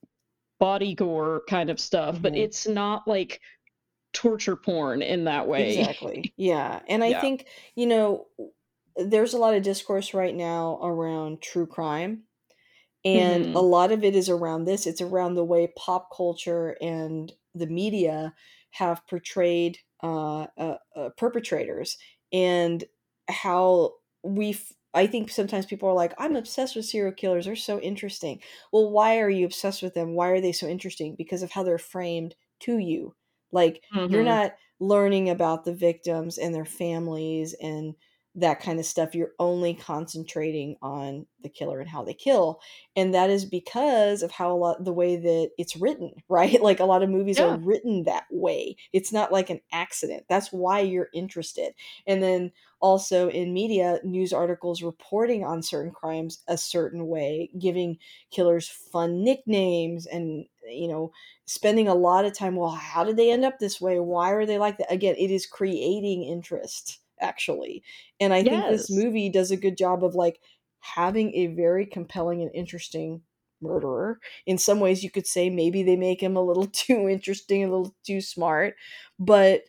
[0.60, 2.38] body gore kind of stuff, but Mhm.
[2.38, 3.42] it's not like
[4.14, 5.96] torture porn in that way.
[5.98, 6.34] Exactly.
[6.38, 6.82] Yeah.
[6.88, 7.14] And I Yeah.
[7.14, 8.28] think, you know,
[8.96, 12.24] there's a lot of discourse right now around true crime,
[13.06, 14.88] and a hmm lot of it is around this.
[14.88, 18.36] It's around the way pop culture and the media
[18.72, 21.98] have portrayed uh, uh, uh, perpetrators
[22.34, 22.84] and
[23.30, 24.52] how we.
[24.52, 27.46] f- I think sometimes people are like, I'm obsessed with serial killers.
[27.46, 28.42] They're so interesting.
[28.72, 30.16] Well, why are you obsessed with them?
[30.16, 31.16] Why are they so interesting?
[31.16, 33.16] Because of how they're framed to you.
[33.52, 37.96] Like, you're hmm not learning about the victims and their families and
[38.36, 39.16] that kind of stuff.
[39.16, 42.60] You're only concentrating on the killer and how they kill.
[42.96, 46.62] And that is because of how a lot the way that it's written, right?
[46.62, 48.76] Like a lot of movies are written that way.
[48.94, 50.26] It's not like an accident.
[50.30, 51.74] That's why you're interested.
[52.06, 57.98] And then also in media, news articles reporting on certain crimes a certain way, giving
[58.32, 61.12] killers fun nicknames and you know
[61.46, 64.46] spending a lot of time well how did they end up this way why are
[64.46, 67.84] they like that again it is creating interest actually
[68.20, 70.40] and I think this movie does a good job of like
[70.82, 73.22] having a very compelling and interesting
[73.62, 74.20] murderer.
[74.46, 77.68] In some ways, you could say maybe they make him a little too interesting, a
[77.68, 78.76] little too smart,
[79.18, 79.64] but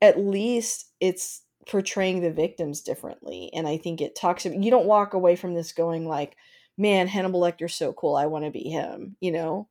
[0.00, 3.50] at least it's portraying the victims differently.
[3.52, 6.36] And I think it talks about you don't walk away from this going like,
[6.78, 8.16] man, Hannibal Lecter's so cool.
[8.16, 9.68] I want to be him, you know?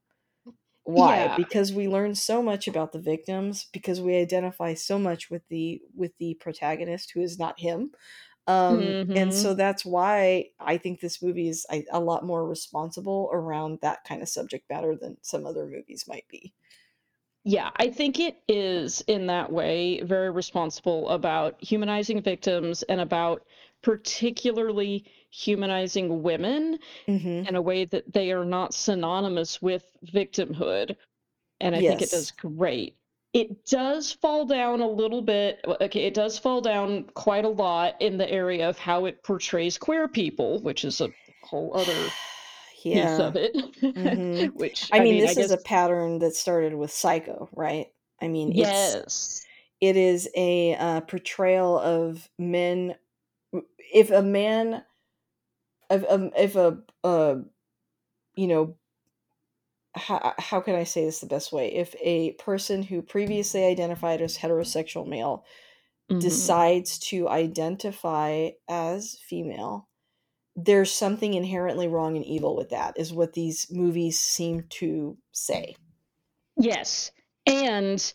[0.87, 1.25] Why?
[1.25, 1.35] Yeah.
[1.35, 5.81] Because we learn so much about the victims because we identify so much with the
[5.93, 7.91] with the protagonist who is not him.
[8.47, 13.29] Um, and so that's why I think this movie is a, a lot more responsible
[13.33, 16.53] around that kind of subject matter than some other movies might be.
[17.43, 23.45] Yeah, I think it is in that way very responsible about humanizing victims and about
[23.83, 30.95] particularly humanizing women hmm in a way that they are not synonymous with victimhood.
[31.59, 32.97] And I think it does great.
[33.33, 35.59] It does fall down a little bit.
[35.81, 39.77] Okay, it does fall down quite a lot in the area of how it portrays
[39.77, 42.15] queer people, which is a whole other
[42.91, 43.55] piece of it.
[43.95, 46.91] hmm which, I I mean, mean, I this is guess, a pattern that started with
[46.91, 47.87] Psycho, right?
[48.21, 49.47] I mean, it's yes.
[49.81, 52.95] it is a uh, portrayal of men.
[53.93, 54.83] If a man,
[55.89, 57.35] if um, if a uh,
[58.35, 58.75] you know,
[59.95, 61.73] how how can I say this the best way?
[61.73, 65.45] If a person who previously identified as heterosexual male
[66.09, 69.87] hmm decides to identify as female,
[70.55, 75.75] there's something inherently wrong and evil with that, is what these movies seem to say.
[76.57, 77.11] Yes.
[77.45, 78.13] And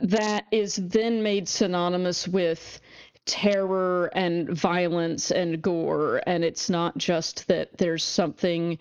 [0.00, 2.80] that is then made synonymous with
[3.26, 8.78] terror and violence and gore and it's not just that there's something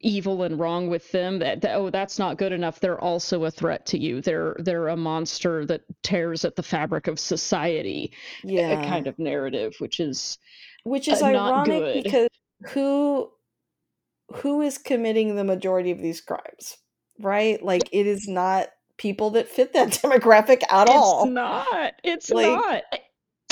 [0.00, 3.50] evil and wrong with them that, that oh that's not good enough they're also a
[3.50, 8.12] threat to you they're they're a monster that tears at the fabric of society
[8.68, 8.82] a Yeah.
[8.88, 10.38] kind of narrative which is
[10.84, 12.28] Which uh, is not ironic because
[12.70, 13.30] who
[14.36, 16.78] who is committing the majority of these crimes,
[17.20, 17.62] right?
[17.62, 21.26] Like, it is not people that fit that demographic at It's all.
[21.26, 22.82] not, it's Like, not.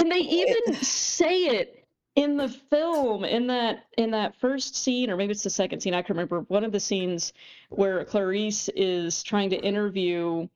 [0.00, 1.80] And they even say it
[2.16, 5.94] in the film in that in that first scene, or maybe it's the second scene,
[5.94, 7.32] I can remember one of the scenes
[7.68, 10.48] where Clarice is trying to interview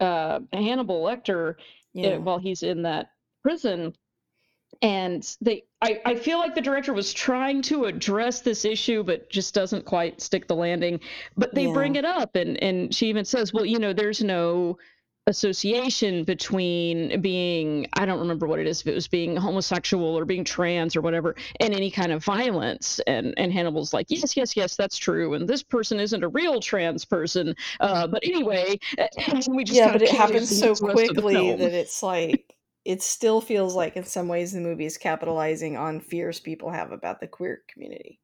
[0.00, 1.56] uh, Hannibal Lecter
[1.96, 3.10] uh, while he's in that
[3.42, 3.94] prison.
[4.82, 9.30] And they I, I feel like the director was trying to address this issue, but
[9.30, 11.00] just doesn't quite stick the landing.
[11.36, 14.78] But they bring it up and, and she even says, Well, you know, there's no
[15.28, 20.24] association between being I don't remember what it is, if it was being homosexual or
[20.24, 22.98] being trans or whatever, and any kind of violence.
[23.06, 25.34] And and Hannibal's like, Yes, yes, yes, that's true.
[25.34, 27.54] And this person isn't a real trans person.
[27.80, 31.22] Uh, but anyway, and we just Yeah, but it happens so the rest of the
[31.22, 35.76] quickly that it's like it still feels like in some ways the movie is capitalizing
[35.76, 38.18] on fears people have about the queer community.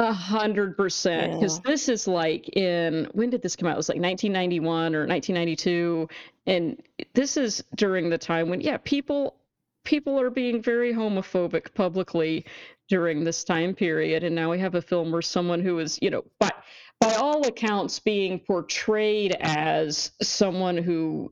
[0.00, 3.74] A hundred percent, because this is like in when did this come out?
[3.74, 6.08] It was like 1991 or 1992,
[6.46, 6.82] and
[7.12, 9.36] this is during the time when yeah, people
[9.84, 12.46] people are being very homophobic publicly
[12.88, 16.08] during this time period, and now we have a film where someone who is, you
[16.08, 16.50] know, by
[16.98, 21.30] by all accounts being portrayed as someone who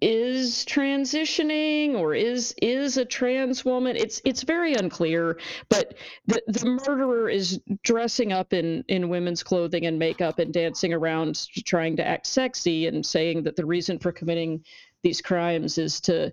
[0.00, 3.96] is transitioning or is is a trans woman.
[3.96, 5.94] It's it's very unclear, but
[6.26, 11.46] the the murderer is dressing up in in women's clothing and makeup and dancing around
[11.64, 14.64] trying to act sexy and saying that the reason for committing
[15.02, 16.32] these crimes is to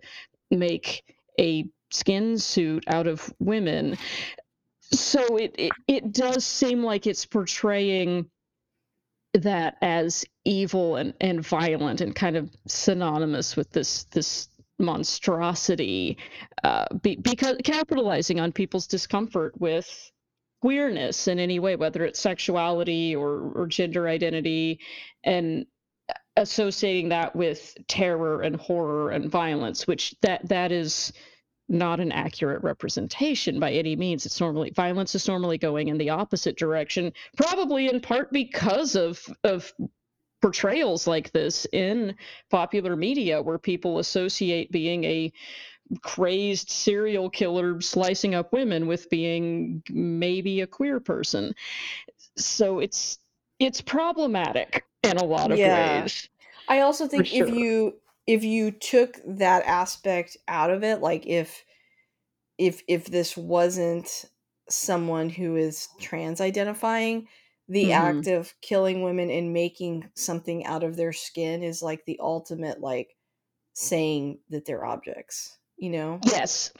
[0.51, 1.03] make
[1.39, 3.97] a skin suit out of women
[4.91, 8.29] so it it, it does seem like it's portraying
[9.41, 16.17] that as evil and, and violent and kind of synonymous with this this monstrosity
[16.63, 20.11] uh, be, because capitalizing on people's discomfort with
[20.61, 24.79] queerness in any way whether it's sexuality or, or gender identity
[25.23, 25.65] and
[26.37, 31.13] associating that with terror and horror and violence which that that is
[31.67, 34.25] not an accurate representation by any means.
[34.25, 39.25] It's normally violence is normally going in the opposite direction probably in part because of
[39.43, 39.73] of
[40.41, 42.15] portrayals like this in
[42.51, 45.31] popular media where people associate being a
[46.01, 51.53] crazed serial killer slicing up women with being maybe a queer person.
[52.37, 53.17] So it's
[53.59, 56.03] it's problematic in a lot of Yeah.
[56.03, 56.29] ways.
[56.67, 57.95] I also think if you
[58.27, 61.63] if you took that aspect out of it, like if
[62.57, 64.25] if if this wasn't
[64.69, 67.27] someone who is trans identifying,
[67.67, 72.05] the act hmm of killing women and making something out of their skin is like
[72.05, 73.17] the ultimate like
[73.73, 76.25] saying that they're objects, you know?
[76.25, 76.71] yes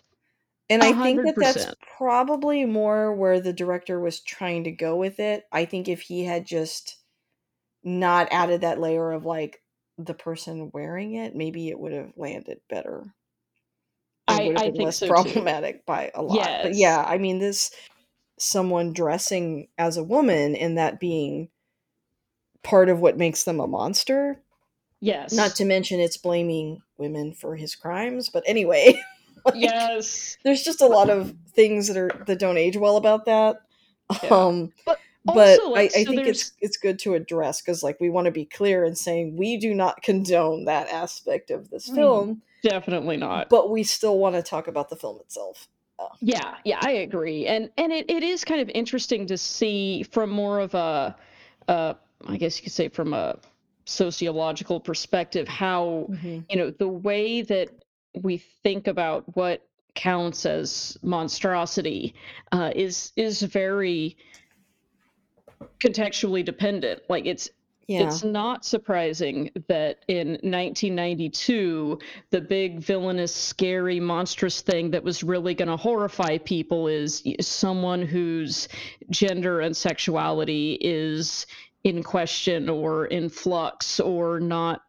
[0.70, 5.20] And I think that that's probably more where the director was trying to go with
[5.20, 5.46] it.
[5.52, 6.98] I think if he had just
[7.84, 9.64] not added that layer of like
[9.98, 13.06] the person wearing it, maybe it would have landed better
[14.28, 16.64] i would have i been think less so too problematic by a lot.
[16.64, 17.72] But yeah, I mean, this
[18.38, 21.50] someone dressing as a woman and that being
[22.64, 24.42] part of what makes them a monster.
[25.00, 25.34] Yes.
[25.34, 28.30] Not to mention it's blaming women for his crimes.
[28.30, 29.00] But anyway,
[29.46, 30.38] like, yes.
[30.44, 33.62] there's just a lot of things that are that don't age well about that.
[34.24, 34.30] Yeah.
[34.30, 37.62] Um, But but also, I, like, I so think there's- it's it's good to address
[37.62, 41.52] because like we want to be clear in saying we do not condone that aspect
[41.52, 41.96] of this Mm.
[41.96, 43.50] film, definitely not.
[43.50, 45.68] but we still want to talk about the film itself.
[46.20, 47.48] Yeah, yeah, I agree.
[47.48, 51.16] And and it, it is kind of interesting to see from more of a
[51.68, 51.94] uh
[52.28, 53.38] I guess you could say from a
[53.86, 56.10] sociological perspective how
[56.50, 57.70] you know the way that
[58.22, 59.62] we think about what
[59.94, 62.14] counts as monstrosity
[62.52, 64.18] uh, is is very
[65.86, 67.02] contextually dependent.
[67.10, 67.50] Like it's
[67.88, 72.00] Yeah, it's not surprising that in 1992
[72.32, 78.02] the big villainous scary monstrous thing that was really going to horrify people is someone
[78.02, 78.68] whose
[79.10, 81.46] gender and sexuality is
[81.84, 84.82] in question or in flux or not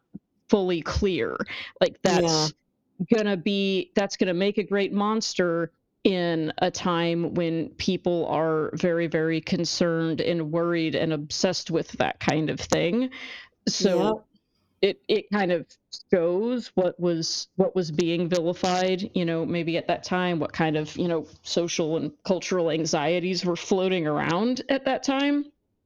[0.49, 1.37] fully clear.
[1.79, 2.53] Like that's
[3.13, 5.71] gonna be that's gonna make a great monster
[6.03, 12.19] in a time when people are very very concerned and worried and obsessed with that
[12.19, 13.09] kind of thing
[13.67, 14.23] so
[14.81, 15.65] it it kind of
[16.11, 20.77] shows what was what was being vilified you know maybe at that time what kind
[20.77, 25.45] of you know social and cultural anxieties were floating around at that time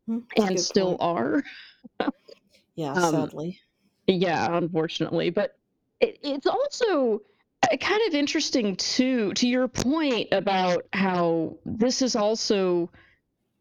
[0.09, 1.01] Mhm, that's and still point.
[1.01, 1.43] are
[2.75, 3.59] yeah, um, sadly.
[4.07, 5.57] yeah, unfortunately, but
[5.99, 7.21] it, it's also
[7.79, 12.89] kind of interesting too, to your point about how this is also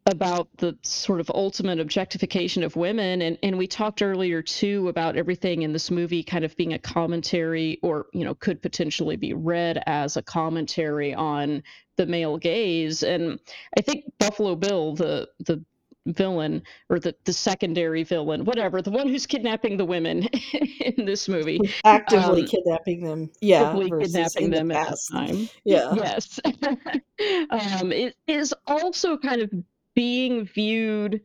[0.06, 5.14] about the sort of ultimate objectification of women and and we talked earlier too about
[5.14, 9.34] everything in this movie kind of being a commentary or you know could potentially be
[9.34, 11.62] read as a commentary on
[11.96, 13.38] the male gaze and
[13.76, 15.62] i think buffalo bill the the
[16.06, 20.22] villain or the the secondary villain whatever the one who's kidnapping the women
[20.80, 23.30] in this movie Actively um, kidnapping them.
[23.40, 25.92] Yeah, actively kidnapping in the them at the time Yeah.
[25.94, 26.40] yes
[27.50, 29.50] um it is also kind of
[29.94, 31.20] being viewed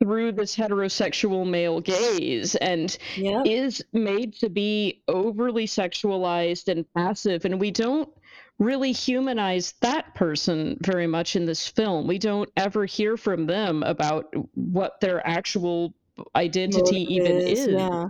[0.00, 3.42] through this heterosexual male gaze and Yeah.
[3.44, 8.08] is made to be overly sexualized and passive and we don't
[8.58, 13.82] really humanize that person very much in this film we don't ever hear from them
[13.82, 15.92] about what their actual
[16.36, 18.08] identity Motive even is, is Yeah.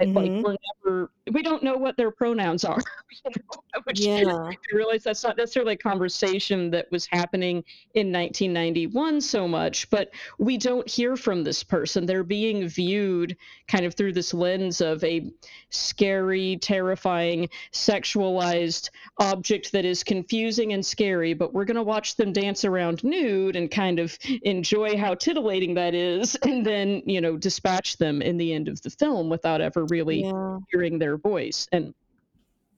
[0.00, 0.42] like Mhm.
[0.42, 2.80] we're never we don't know what their pronouns are
[3.24, 3.30] you
[3.74, 4.24] know, which Yeah.
[4.26, 7.64] I realize that's not necessarily a conversation that was happening
[7.94, 12.06] in 1991 so much, but we don't hear from this person.
[12.06, 13.36] They're being viewed
[13.68, 15.30] kind of through this lens of a
[15.70, 22.32] scary, terrifying, sexualized object that is confusing and scary, but we're going to watch them
[22.32, 27.36] dance around nude and kind of enjoy how titillating that is, and then, you know,
[27.36, 30.58] dispatch them in the end of the film without ever really Yeah.
[30.70, 31.68] hearing their voice.
[31.72, 31.94] And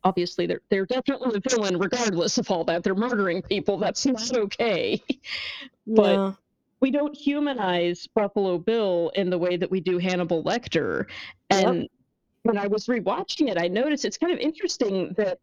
[0.05, 4.37] obviously they're they're definitely the villain regardless of all that they're murdering people that's not
[4.37, 5.03] okay
[5.87, 6.33] But- Yeah.
[6.81, 11.07] we don't humanize buffalo bill in the way that we do hannibal lecter
[11.51, 11.67] Yep.
[11.67, 11.89] and
[12.45, 15.41] when i was rewatching it i noticed it's kind of interesting that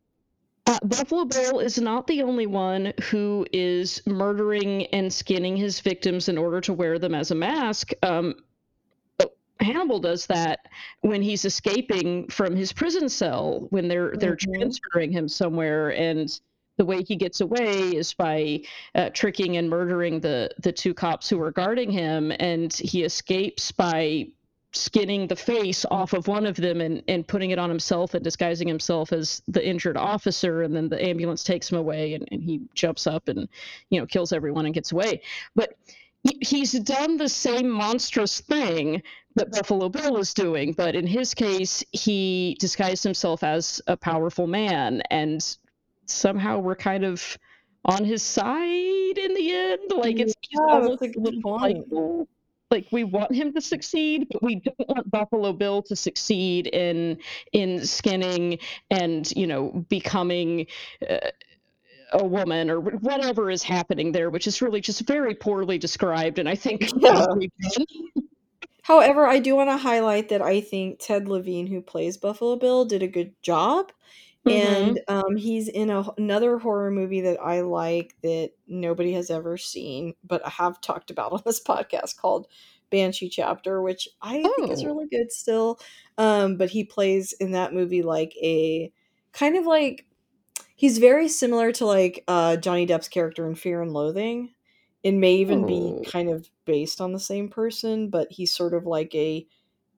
[0.67, 6.29] uh, buffalo bill is not the only one who is murdering and skinning his victims
[6.29, 8.33] in order to wear them as a mask um,
[9.59, 10.67] Hannibal does that
[11.01, 14.55] when he's escaping from his prison cell when they're they're Mhm.
[14.57, 16.39] transferring him somewhere and
[16.77, 18.61] the way he gets away is by
[18.95, 23.71] uh, tricking and murdering the the two cops who are guarding him and he escapes
[23.71, 24.27] by
[24.75, 28.23] skinning the face off of one of them and, and putting it on himself and
[28.23, 32.41] disguising himself as the injured officer and then the ambulance takes him away and, and
[32.41, 33.47] he jumps up and
[33.91, 35.21] you know kills everyone and gets away
[35.55, 35.75] but
[36.41, 39.01] he's done the same monstrous thing
[39.35, 44.47] that Buffalo Bill is doing, but in his case, he disguised himself as a powerful
[44.47, 45.57] man, and
[46.05, 47.37] somehow we're kind of
[47.85, 49.91] on his side in the end.
[49.95, 51.83] Like it's Yeah, almost a a good little point.
[51.89, 52.27] cycle.
[52.71, 57.17] Like we want him to succeed, but we don't want Buffalo Bill to succeed in
[57.51, 58.59] in skinning
[58.89, 60.67] and you know becoming.
[61.07, 61.17] Uh,
[62.13, 66.47] a woman or whatever is happening there, which is really just very poorly described, and
[66.47, 67.25] I think Yeah.
[68.83, 72.83] However, I do want to highlight that I think Ted Levine, who plays Buffalo Bill,
[72.85, 73.91] did a good job.
[74.45, 79.55] And um, he's in a, another horror movie that I like that nobody has ever
[79.57, 82.47] seen, but I have talked about on this podcast called
[82.89, 84.87] Banshee Chapter, which I think is Oh.
[84.87, 85.79] really good still.
[86.17, 88.91] Um, but he plays in that movie like a
[89.31, 90.05] kind of like
[90.83, 94.49] he's very similar to like uh, Johnny Depp's character in Fear and Loathing.
[95.01, 96.03] It may even be Oh.
[96.05, 99.47] kind of based on the same person, but he's sort of like a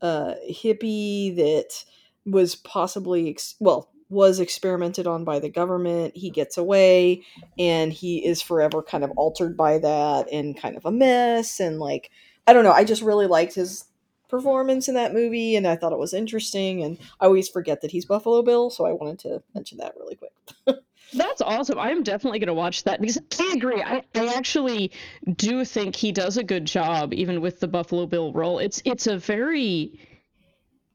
[0.04, 1.84] uh, hippie that
[2.24, 6.16] was possibly ex- well was experimented on by the government.
[6.16, 7.24] He gets away,
[7.58, 11.60] and he is forever kind of altered by that, and kind of a mess.
[11.60, 12.12] And like
[12.46, 13.86] I don't know, I just really liked his
[14.30, 16.84] performance in that movie, and I thought it was interesting.
[16.84, 20.16] And I always forget that he's Buffalo Bill, so I wanted to mention that really
[20.16, 20.32] quick.
[21.14, 21.80] That's awesome.
[21.80, 23.82] I am definitely going to watch that because I agree.
[23.82, 24.92] I, I actually
[25.36, 28.60] do think he does a good job, even with the Buffalo Bill role.
[28.60, 30.00] It's it's a very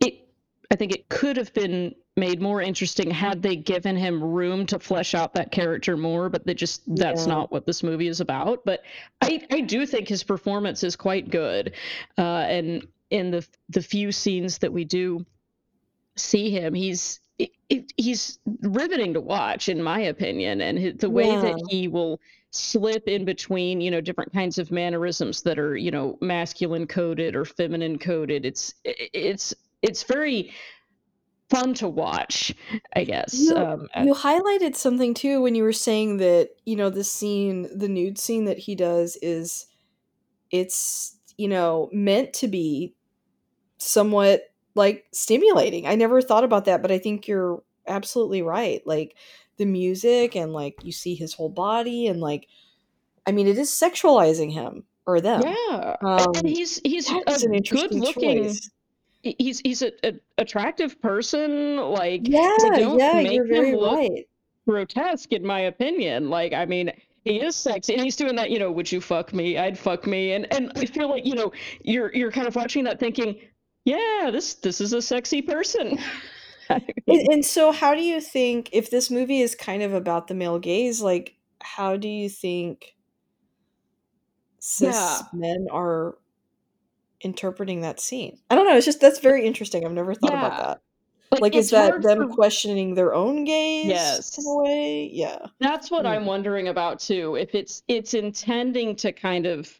[0.00, 0.28] it.
[0.70, 4.78] I think it could have been made more interesting had they given him room to
[4.78, 6.28] flesh out that character more.
[6.28, 7.34] But they just that's Yeah.
[7.34, 8.64] not what this movie is about.
[8.64, 8.82] But
[9.22, 11.72] I I do think his performance is quite good,
[12.18, 15.24] uh, and in the the few scenes that we do
[16.16, 17.20] see him, he's
[17.96, 21.36] he's riveting to watch, in my opinion, and the way Yeah.
[21.36, 25.90] that he will slip in between, you know, different kinds of mannerisms that are, you
[25.90, 28.44] know, masculine coded or feminine coded.
[28.44, 30.52] It's it's it's very
[31.50, 32.54] fun to watch,
[32.94, 33.50] I guess.
[33.50, 37.04] You Um, uh, you highlighted something too when you were saying that, you know, the
[37.04, 39.66] scene, the nude scene that he does is
[40.50, 42.94] it's, you know, meant to be
[43.80, 45.86] somewhat like stimulating.
[45.86, 48.86] I never thought about that, but I think you're absolutely right.
[48.86, 49.16] Like
[49.56, 52.46] the music and like you see his whole body and like
[53.26, 55.42] I mean it is sexualizing him or them.
[55.44, 58.44] yeah, and, Um and he's he's a good looking.
[58.44, 58.70] choice.
[59.22, 61.76] He's he's a, a attractive person.
[61.78, 64.26] Like Yeah, don't yeah, make you're very right.
[64.66, 66.30] grotesque in my opinion.
[66.30, 66.92] Like, I mean,
[67.24, 69.58] he is sexy and he's doing that, you know, would you fuck me?
[69.58, 70.32] I'd fuck me.
[70.32, 71.52] And and I feel like, you know,
[71.82, 73.38] you're you're kind of watching that thinking,
[73.84, 75.98] yeah, this this is a sexy person.
[76.70, 79.92] I And, mean, and so how do you think if this movie is kind of
[79.94, 82.94] about the male gaze, like how do you think
[84.58, 85.22] cis yeah.
[85.32, 86.16] men are
[87.20, 88.38] interpreting that scene?
[88.50, 89.84] I don't know, it's just that's very interesting.
[89.84, 90.58] I've never thought about Yeah.
[90.58, 90.80] that.
[91.32, 94.36] Like Like is that them for questioning their own gaze yes.
[94.38, 95.10] in a way?
[95.12, 95.46] Yeah.
[95.60, 96.28] That's what I'm Hmm.
[96.28, 97.36] wondering about too.
[97.36, 99.78] If it's it's intending to kind of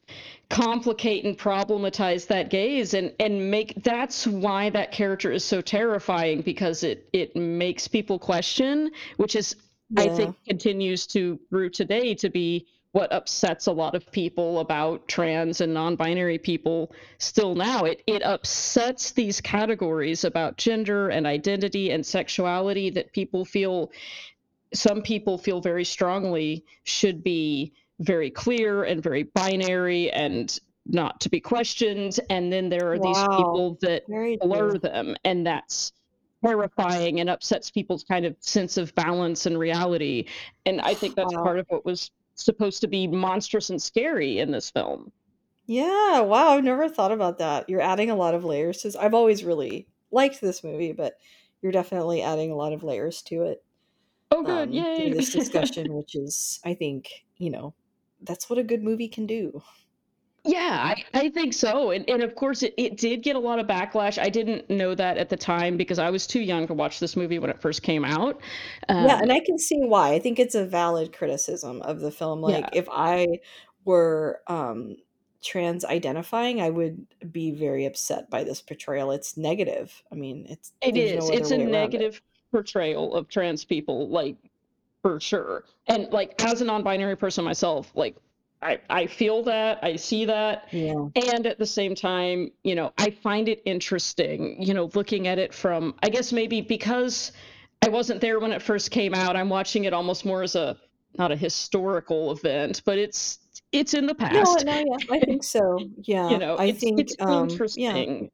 [0.48, 6.40] complicate and problematize that gaze and and make that's why that character is so terrifying
[6.42, 9.56] because it it makes people question, which is
[9.96, 15.06] I think continues to through today to be what upsets a lot of people about
[15.06, 17.84] trans and non-binary people still now.
[17.84, 23.92] It it upsets these categories about gender and identity and sexuality that people feel
[24.74, 31.28] some people feel very strongly should be very clear and very binary and not to
[31.28, 32.18] be questioned.
[32.30, 34.78] And then there are these people that Very blur true.
[34.78, 35.92] them, and that's
[36.44, 40.24] terrifying and upsets people's kind of sense of balance and reality.
[40.64, 41.42] And I think that's Wow.
[41.42, 42.10] part of what was
[42.42, 45.12] supposed to be monstrous and scary in this film.
[45.66, 47.68] Yeah, wow, I've never thought about that.
[47.68, 48.92] You're adding a lot of layers to.
[49.00, 51.14] I've always really liked this movie, but
[51.62, 53.62] you're definitely adding a lot of layers to it.
[54.32, 54.68] Oh, good.
[54.68, 55.12] um, through Yay.
[55.12, 57.74] this discussion, which is, I think, you know,
[58.22, 59.62] that's what a good movie can do.
[60.44, 61.90] Yeah, I, I think so.
[61.90, 64.18] And and of course it, it did get a lot of backlash.
[64.18, 67.14] I didn't know that at the time because I was too young to watch this
[67.16, 68.40] movie when it first came out.
[69.02, 70.12] Yeah, Um, and I can see why.
[70.14, 72.40] I think it's a valid criticism of the film.
[72.40, 73.40] Like, yeah, if I
[73.84, 74.96] were um,
[75.42, 79.10] trans identifying, I would be very upset by this portrayal.
[79.12, 80.02] It's negative.
[80.10, 81.70] I mean, it's it there's no It's a around it.
[81.70, 84.36] negative portrayal of trans people, like
[85.02, 85.64] for sure.
[85.86, 88.16] And like as a non-binary person myself, like
[88.62, 91.10] I I feel that, I see that, Yeah.
[91.14, 95.38] and at the same time, you know, I find it interesting, you know, looking at
[95.38, 97.32] it from I guess maybe because
[97.82, 100.76] I wasn't there when it first came out, I'm watching it almost more as a
[101.18, 103.38] not a historical event, but it's
[103.72, 104.58] it's in the past.
[104.62, 105.88] no, no yeah, I think so.
[106.04, 106.28] Yeah.
[106.28, 108.30] you Yeah, know, I it's think, it's um, yeah, interesting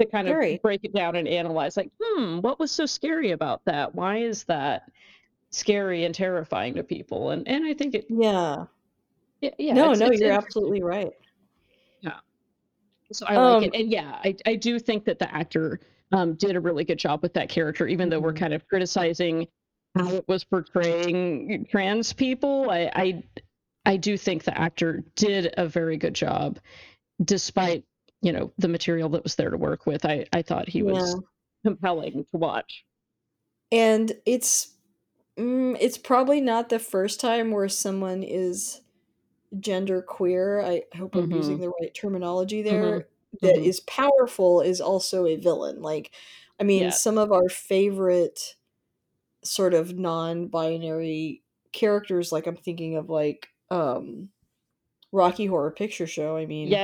[0.00, 0.62] to kind of very.
[0.62, 3.94] break it down and analyze like, hmm, what was so scary about that?
[3.94, 4.90] Why is that
[5.50, 7.30] scary and terrifying to people?
[7.30, 8.66] And and I think it Yeah.
[9.40, 10.32] Yeah, yeah No, it's no, it's you're interesting.
[10.32, 11.10] absolutely right.
[12.02, 12.20] Yeah.
[13.12, 13.74] So I like Um, it.
[13.74, 15.80] And yeah, I I do think that the actor
[16.12, 18.34] um did a really good job with that character, even though we're mhm.
[18.34, 19.48] kind of criticizing
[19.96, 22.70] how it was portraying trans people.
[22.70, 23.24] I I
[23.86, 26.60] I do think the actor did a very good job
[27.24, 27.84] despite,
[28.22, 30.04] you know, the material that was there to work with.
[30.06, 30.84] I I thought he Yeah.
[30.84, 31.20] was
[31.64, 32.84] compelling to watch.
[33.72, 34.74] And it's
[35.38, 38.80] mm, it's probably not the first time where someone is
[39.58, 40.60] gender queer.
[40.62, 41.60] I hope I'm using Mhm.
[41.60, 43.02] the right terminology Mhm.
[43.02, 43.08] there.
[43.42, 43.66] That Mhm.
[43.66, 45.82] is powerful is also a villain.
[45.82, 46.12] Like,
[46.60, 46.92] I mean, Yeah.
[46.92, 48.56] some of our favorite
[49.44, 51.42] sort of non-binary
[51.72, 54.30] characters, like I'm thinking of like um
[55.12, 56.36] Rocky Horror Picture Show.
[56.36, 56.82] I mean,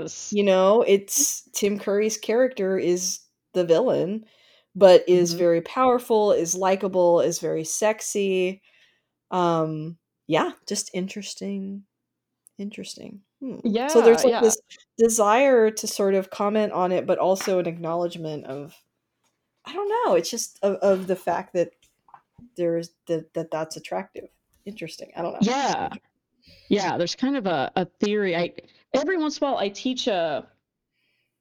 [0.00, 3.20] yes, you know, it's Tim Curry's character is
[3.54, 4.26] the villain,
[4.74, 5.34] but is Mhm.
[5.34, 8.62] very powerful, is likable, is very sexy.
[9.32, 9.98] Um,
[10.28, 11.84] yeah, just interesting.
[12.58, 13.20] Interesting.
[13.40, 13.58] Hmm.
[13.88, 14.40] So there's like yeah.
[14.40, 14.60] this
[14.98, 18.74] desire to sort of comment on it, but also an acknowledgement of
[19.64, 20.14] I don't know.
[20.14, 21.70] It's just of, of the fact that
[22.56, 24.28] there's that that that's attractive.
[24.64, 25.12] Interesting.
[25.16, 25.38] I don't know.
[25.40, 25.88] Yeah.
[26.68, 28.36] Yeah, there's kind of a, a theory.
[28.36, 28.52] I
[28.92, 30.46] every once in a while I teach a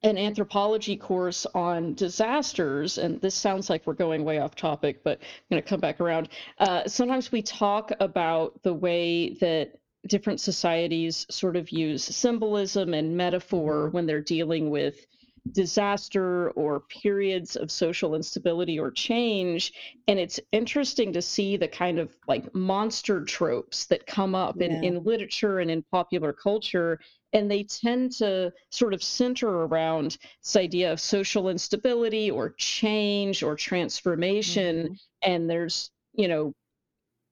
[0.03, 5.19] an anthropology course on disasters, and this sounds like we're going way off topic, but
[5.19, 6.29] I'm going to come back around.
[6.59, 13.15] Uh, sometimes we talk about the way that different societies sort of use symbolism and
[13.17, 15.05] metaphor when they're dealing with
[15.53, 19.71] disaster or periods of social instability or change.
[20.07, 24.71] And it's interesting to see the kind of like monster tropes that come up in,
[24.71, 24.89] Yeah.
[24.89, 26.99] in literature and in popular culture.
[27.33, 33.41] And they tend to sort of center around this idea of social instability or change
[33.41, 34.89] or transformation.
[34.89, 34.97] Mhm.
[35.21, 36.53] And there's, you know,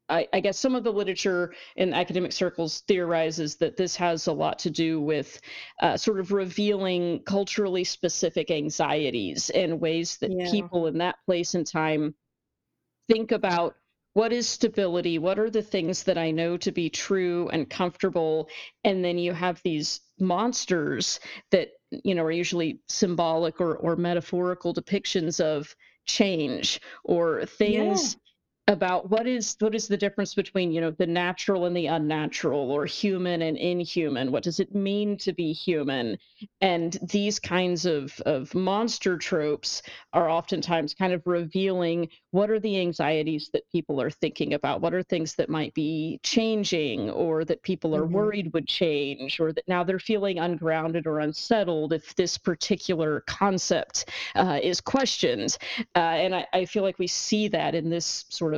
[0.09, 4.33] I, I guess some of the literature in academic circles theorizes that this has a
[4.33, 5.41] lot to do with
[5.81, 10.51] uh, sort of revealing culturally specific anxieties and ways that Yeah.
[10.51, 12.15] people in that place and time
[13.07, 13.75] think about
[14.13, 18.47] what is stability what are the things that i know to be true and comfortable
[18.83, 21.19] and then you have these monsters
[21.51, 25.75] that you know are usually symbolic or, or metaphorical depictions of
[26.05, 28.15] change or things
[28.67, 32.71] about what is what is the difference between you know the natural and the unnatural
[32.71, 34.31] or human and inhuman?
[34.31, 36.17] What does it mean to be human?
[36.61, 42.79] And these kinds of of monster tropes are oftentimes kind of revealing what are the
[42.79, 44.81] anxieties that people are thinking about?
[44.81, 48.11] What are things that might be changing or that people are Mhm.
[48.11, 54.09] worried would change or that now they're feeling ungrounded or unsettled if this particular concept
[54.33, 55.57] uh, is questioned?
[55.95, 58.54] Uh, and I, I feel like we see that in this sort of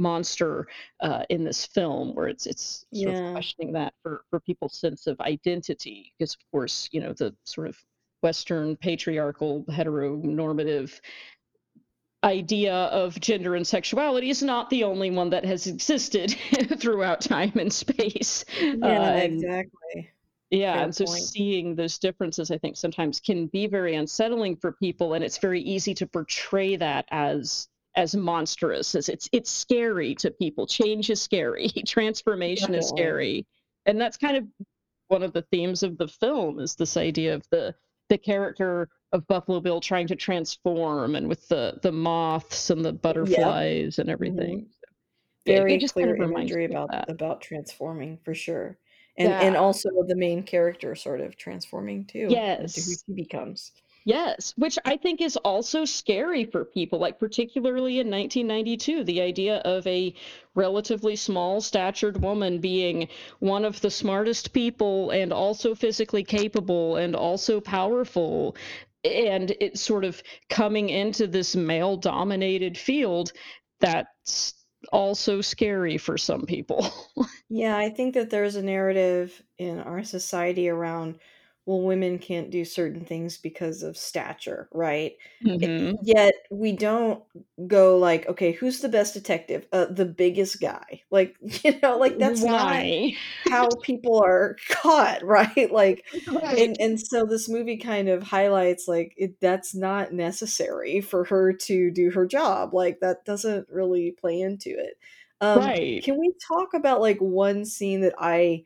[0.00, 0.66] monster
[1.00, 5.06] uh, in this film where it's it's sort of questioning that for for people's sense
[5.06, 7.76] of identity because of course you know the sort of
[8.22, 10.98] western patriarchal heteronormative
[12.24, 16.36] idea of gender and sexuality is not the only one that has existed
[16.78, 18.44] throughout time and space
[18.82, 20.10] uh, Yeah, and exactly.
[20.50, 21.22] yeah, Fair and so point.
[21.22, 25.62] seeing those differences, I think sometimes can be very unsettling for people, and it's very
[25.62, 30.66] easy to portray that as as monstrous, as it's it's scary to people.
[30.66, 33.46] Change is scary, transformation is scary,
[33.86, 34.44] and that's kind of
[35.08, 37.74] one of the themes of the film is this idea of the
[38.08, 42.92] the character of Buffalo Bill trying to transform, and with the the moths and the
[42.92, 44.12] butterflies and Mhm.
[44.12, 44.66] everything.
[45.46, 48.78] It, it Very just kind clear of imagery about about transforming for sure.
[49.16, 53.72] And and also the main character sort of transforming too into who he becomes.
[54.04, 59.58] Yes, which I think is also scary for people, like particularly in 1992, the idea
[59.58, 60.14] of a
[60.54, 63.08] relatively small statured woman being
[63.40, 68.56] one of the smartest people and also physically capable and also powerful.
[69.04, 73.32] And it's sort of coming into this male dominated field
[73.80, 74.54] that's
[74.92, 76.86] also scary for some people.
[77.52, 81.18] Yeah, I think that there's a narrative in our society around,
[81.70, 85.14] well, women can't do certain things because of stature, right?
[85.62, 87.24] I hmm yet we don't
[87.66, 91.02] go like, "Okay, who's the best detective?" Uh, the biggest guy.
[91.10, 92.86] Like, you know, like, that's not
[93.40, 95.70] how people are caught, right?
[95.72, 96.60] Like, Right.
[96.60, 101.52] and and so this movie kind of highlights, like, it that's not necessary for her
[101.52, 104.98] to do her job, like, that doesn't really play into it.
[105.40, 106.04] Um, Right.
[106.04, 108.64] can we talk about, like, one scene that I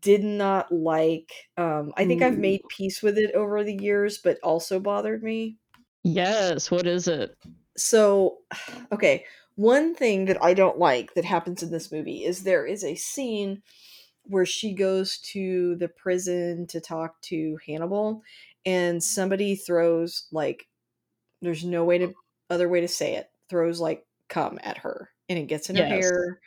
[0.00, 1.32] did not like?
[1.56, 5.56] Um, I think I've made peace with it over the years, but also bothered me.
[6.02, 7.36] Yes, what is it?
[7.76, 8.38] So,
[8.92, 9.24] okay,
[9.56, 12.94] one thing that I don't like that happens in this movie is there is a
[12.94, 13.62] scene
[14.24, 18.22] where she goes to the prison to talk to Hannibal,
[18.64, 20.68] and somebody throws, like
[21.42, 22.14] there's no way to
[22.50, 25.84] other way to say it, throws, like, cum at her, and it gets in her
[25.86, 26.40] hair,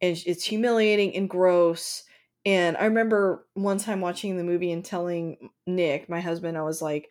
[0.00, 2.04] and it's humiliating and gross,
[2.46, 6.82] and I remember one time watching the movie and telling Nick, my husband, I was
[6.82, 7.10] like,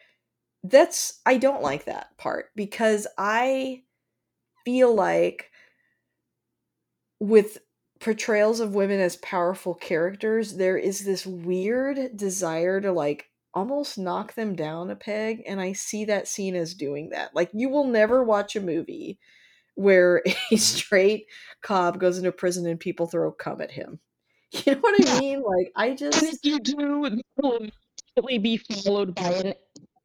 [0.63, 3.83] "That's I don't like that part," because I
[4.65, 5.51] feel like
[7.19, 7.59] with
[7.99, 14.33] portrayals of women as powerful characters, there is this weird desire to, like, almost knock
[14.33, 17.33] them down a peg, and I see that scene as doing that.
[17.35, 19.19] Like, you will never watch a movie
[19.75, 21.27] where a straight
[21.63, 23.99] cop goes into prison and people throw cum at him.
[24.65, 25.19] You know what I Yeah.
[25.19, 25.41] mean?
[25.43, 27.57] Like, I And if just you do, it will
[28.17, 29.53] immediately be followed by an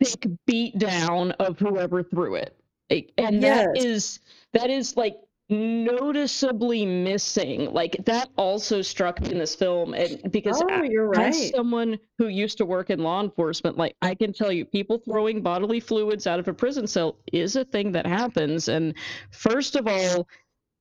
[0.01, 2.59] epic beat down of whoever threw it.
[2.91, 3.69] Like, and that Yes.
[3.75, 4.21] is
[4.55, 5.17] that is, like,
[5.51, 7.73] noticeably missing.
[7.73, 10.83] Like, that also struck me in this film, and because Oh,
[11.15, 14.99] as someone who used to work in law enforcement, like, I can tell you, people
[14.99, 18.95] throwing bodily fluids out of a prison cell is a thing that happens, and
[19.31, 20.27] first of all,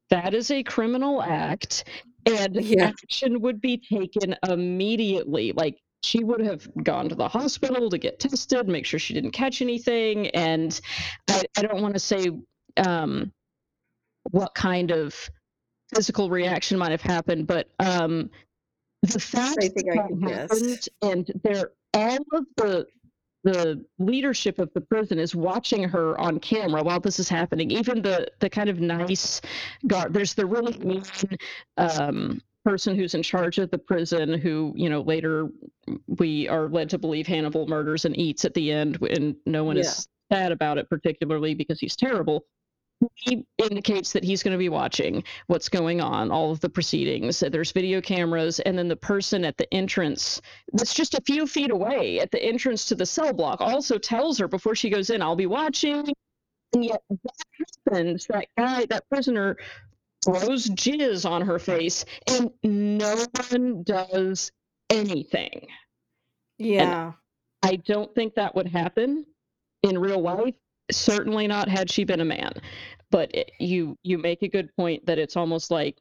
[0.10, 1.84] that is a criminal act,
[2.28, 2.92] and Yeah.
[3.04, 5.52] action would be taken immediately.
[5.54, 9.32] Like, she would have gone to the hospital to get tested, make sure she didn't
[9.32, 10.80] catch anything, and
[11.30, 12.32] I I don't wanna say,
[12.78, 13.32] um,
[14.32, 15.30] what kind of
[15.96, 18.30] physical reaction might have happened, but, um,
[19.04, 20.50] the fact that I that guess.
[20.52, 22.88] happened and they're all of the
[23.44, 27.72] the leadership of the prison is watching her on camera while this is happening.
[27.72, 29.42] Even the the kind of nice
[29.86, 31.04] guard there's the really mean,
[31.78, 35.48] um, person who's in charge of the prison who, you know, later
[36.20, 39.78] we are led to believe Hannibal murders and eats at the end, and no one
[39.78, 39.84] Yeah.
[39.84, 42.46] is sad about it particularly because he's terrible.
[43.14, 47.40] He indicates that he's gonna be watching what's going on, all of the proceedings.
[47.40, 50.42] There's video cameras, and then the person at the entrance
[50.74, 54.40] that's just a few feet away at the entrance to the cell block also tells
[54.40, 56.12] her before she goes in, "I'll be watching."
[56.74, 57.36] And yet what
[57.86, 58.26] happens?
[58.28, 59.58] That guy, that prisoner
[60.26, 64.52] throws jizz on her face, and no one does
[64.90, 65.68] anything.
[66.60, 67.14] And Yeah.
[67.64, 69.26] I don't think that would happen
[69.84, 70.56] in real life,
[70.92, 72.54] certainly not had she been a man.
[73.10, 75.98] But it you you make a good point that it's almost like,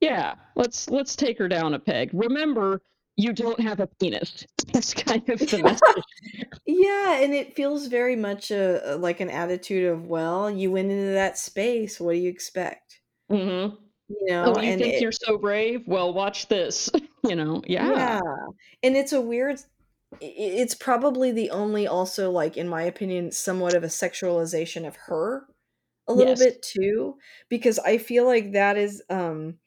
[0.00, 2.10] "Yeah, let's let's take her down a peg.
[2.14, 2.80] Remember,
[3.16, 6.48] you don't have a penis." That's kind of the message.
[6.66, 11.12] Yeah, and it feels very much, uh, like an attitude of, "Well, you went into
[11.12, 13.74] that space, what do you expect?" mm-hmm.
[14.08, 15.86] You know, "Oh, you think it you're so brave?
[15.86, 16.90] Well, watch this."
[17.28, 17.62] You know?
[17.66, 17.90] Yeah.
[17.90, 18.20] Yeah,
[18.84, 19.60] and it's a weird
[20.20, 25.46] it's probably the only also, like, in my opinion, somewhat of a sexualization of her
[26.08, 26.36] a little Yes.
[26.36, 27.18] bit too,
[27.50, 29.58] because I feel like that is, um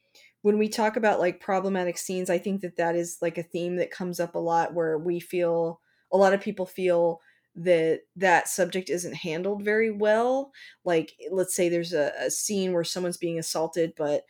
[0.44, 3.76] when we talk about, like, problematic scenes, I think that that is, like, a theme
[3.78, 5.80] that comes up a lot where we feel
[6.12, 7.22] a lot of people feel
[7.56, 10.52] that that subject isn't handled very well.
[10.86, 14.24] Like, let's say there's a a scene where someone's being assaulted, but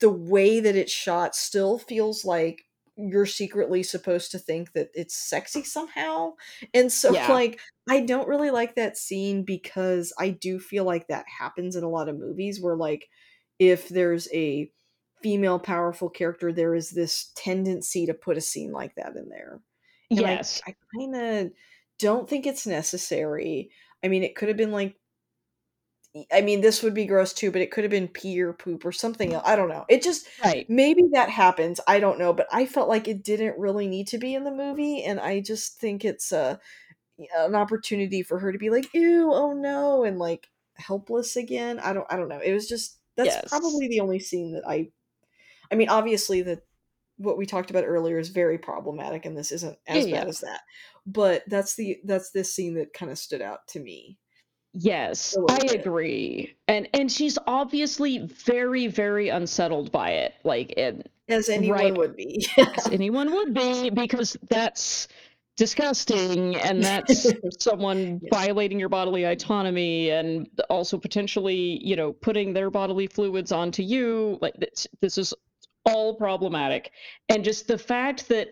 [0.00, 2.64] the way that it's shot still feels like
[2.96, 6.34] you're secretly supposed to think that it's sexy somehow,
[6.74, 7.28] and so, Yeah.
[7.28, 11.84] like, I don't really like that scene because I do feel like that happens in
[11.84, 13.08] a lot of movies where, like,
[13.58, 14.70] if there's a
[15.22, 19.60] female powerful character, there is this tendency to put a scene like that in there,
[20.16, 20.62] and Yes.
[20.66, 21.50] I kinda
[21.98, 23.70] don't think it's necessary.
[24.04, 24.96] I mean, it could have been, like
[26.32, 28.84] I mean, this would be gross too, but it could have been pee or poop
[28.84, 29.84] or something el I don't know.
[29.88, 30.68] It just Right.
[30.68, 34.18] maybe that happens, I don't know, but I felt like it didn't really need to
[34.18, 36.60] be in the movie, and I just think it's a
[37.38, 41.80] an opportunity for her to be like, "Ew, oh no," and, like, helpless again.
[41.80, 42.40] I don't I don't know.
[42.40, 43.50] It was just that's Yes.
[43.50, 44.92] probably the only scene that I
[45.72, 46.62] I mean, obviously, the
[47.18, 50.24] what we talked about earlier is very problematic, and this isn't as yeah.
[50.24, 50.62] bad as that,
[51.06, 54.18] but that's the that's the scene that kinda stood out to me.
[54.76, 61.48] Yes, I agree, and and she's obviously very, very unsettled by it, like, and As
[61.48, 62.44] anyone right would be.
[62.58, 65.06] as anyone would be because that's
[65.56, 67.26] disgusting, and that's
[67.60, 68.30] someone Yeah.
[68.32, 74.38] violating your bodily autonomy and also potentially, you know, putting their bodily fluids onto you,
[74.42, 75.32] like, this this is
[75.86, 76.90] all problematic,
[77.28, 78.48] and just the fact that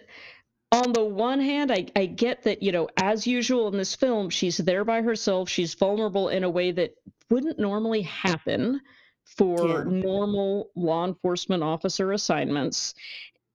[0.73, 4.31] on the one hand, I I get that, you know, as usual in this film,
[4.31, 6.95] she's there by herself, she's vulnerable in a way that
[7.31, 8.81] wouldn't normally happen
[9.25, 9.85] for Yeah.
[9.85, 12.95] normal law enforcement officer assignments,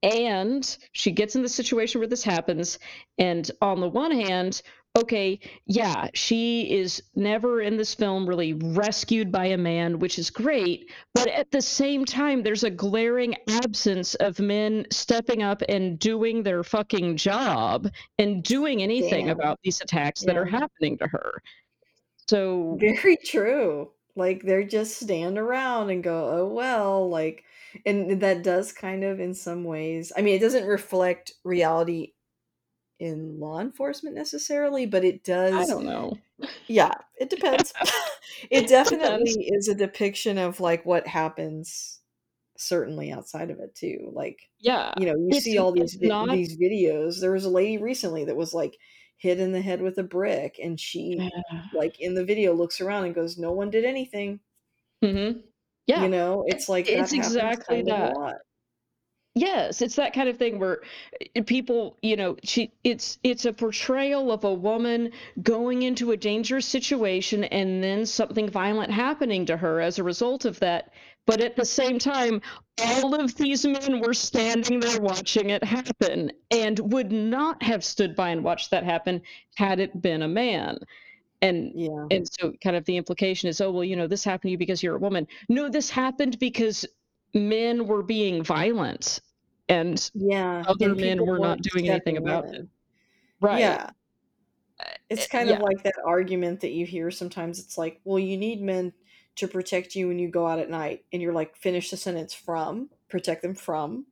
[0.03, 2.79] and she gets in the situation where this happens,
[3.17, 4.61] and on the one hand,
[4.97, 10.29] okay, yeah, she is never in this film really rescued by a man, which is
[10.29, 15.99] great, but at the same time, there's a glaring absence of men stepping up and
[15.99, 17.87] doing their fucking job
[18.17, 19.37] and doing anything Damn.
[19.37, 21.41] about these attacks that are happening to her.
[22.27, 23.91] So Very true.
[24.15, 27.43] Like, they're just stand around and go, "Oh, well," like
[27.85, 32.13] and that does kind of in some ways I mean, it doesn't reflect reality
[32.99, 35.53] in law enforcement necessarily, but it does.
[35.53, 36.13] I don't know.
[36.67, 37.73] Yeah, it depends.
[38.51, 39.37] It It depends.
[39.39, 42.01] definitely is a depiction of, like, what happens
[42.57, 46.29] certainly outside of it too, like, Yeah, you know, you it's see all these not
[46.31, 47.19] these videos.
[47.21, 48.77] There was a lady recently that was, like,
[49.17, 51.23] hit in the head with a brick, and she,
[51.73, 54.39] like, in the video looks around and goes, "No one did anything."
[55.03, 55.39] Mm-hmm.
[55.87, 56.43] You know?
[56.47, 58.19] It's like it's exactly that.
[59.39, 60.81] Yes, it's that kind of thing where
[61.35, 65.11] eh, people, you know, she it's it's a portrayal of a woman
[65.43, 70.45] going into a dangerous situation and then something violent happening to her as a result
[70.45, 70.91] of that.
[71.27, 72.41] But at the same time,
[72.81, 78.15] all of these men were standing there watching it happen and would not have stood
[78.15, 79.21] by and watched that happen
[79.55, 80.79] had it been a man.
[81.41, 82.07] And Yeah.
[82.09, 84.57] and so kind of the implication is, oh, well, you know, this happened to you
[84.57, 85.27] because you're a woman.
[85.49, 86.85] No, this happened because
[87.33, 89.19] men were being violent
[89.69, 92.67] and Yeah, other and men were not doing anything about it.
[93.41, 93.59] Right.
[93.59, 93.89] Yeah.
[94.79, 95.63] Eh, It's kind of yeah.
[95.63, 97.59] like that argument that you hear sometimes.
[97.59, 98.93] It's like, well, you need men
[99.35, 102.33] to protect you when you go out at night, and you're like, finish the sentence
[102.33, 104.05] from protect them from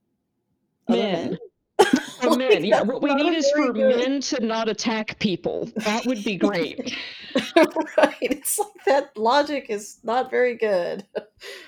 [0.90, 1.32] men.
[1.32, 1.38] Men.
[2.22, 2.82] From men, yeah.
[2.82, 3.98] What we need is for good.
[3.98, 5.70] men to not attack people.
[5.76, 6.96] That would be great.
[7.98, 8.16] right.
[8.22, 11.06] It's like that logic is not very good.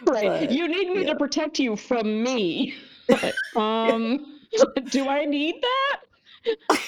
[0.07, 0.47] Right.
[0.47, 1.09] But You need me yeah.
[1.11, 2.73] to protect you from me.
[3.09, 4.39] Like, um,
[4.89, 6.01] do I need that?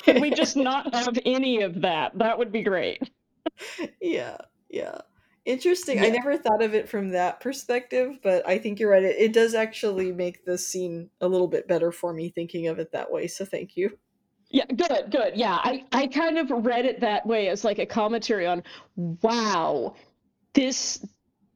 [0.03, 2.17] Could we just not have any of that?
[2.17, 3.09] That would be great.
[4.01, 4.37] yeah.
[4.69, 4.99] Yeah.
[5.45, 5.99] Interesting.
[5.99, 9.03] I never thought of it from that perspective, but I think you're right.
[9.03, 12.77] It, it does actually make the scene a little bit better for me thinking of
[12.77, 13.25] it that way.
[13.27, 13.97] So thank you.
[14.51, 15.35] Yeah, good, good.
[15.35, 18.63] Yeah, I, I kind of read it that way as like a commentary on,
[18.95, 19.95] wow,
[20.53, 21.05] this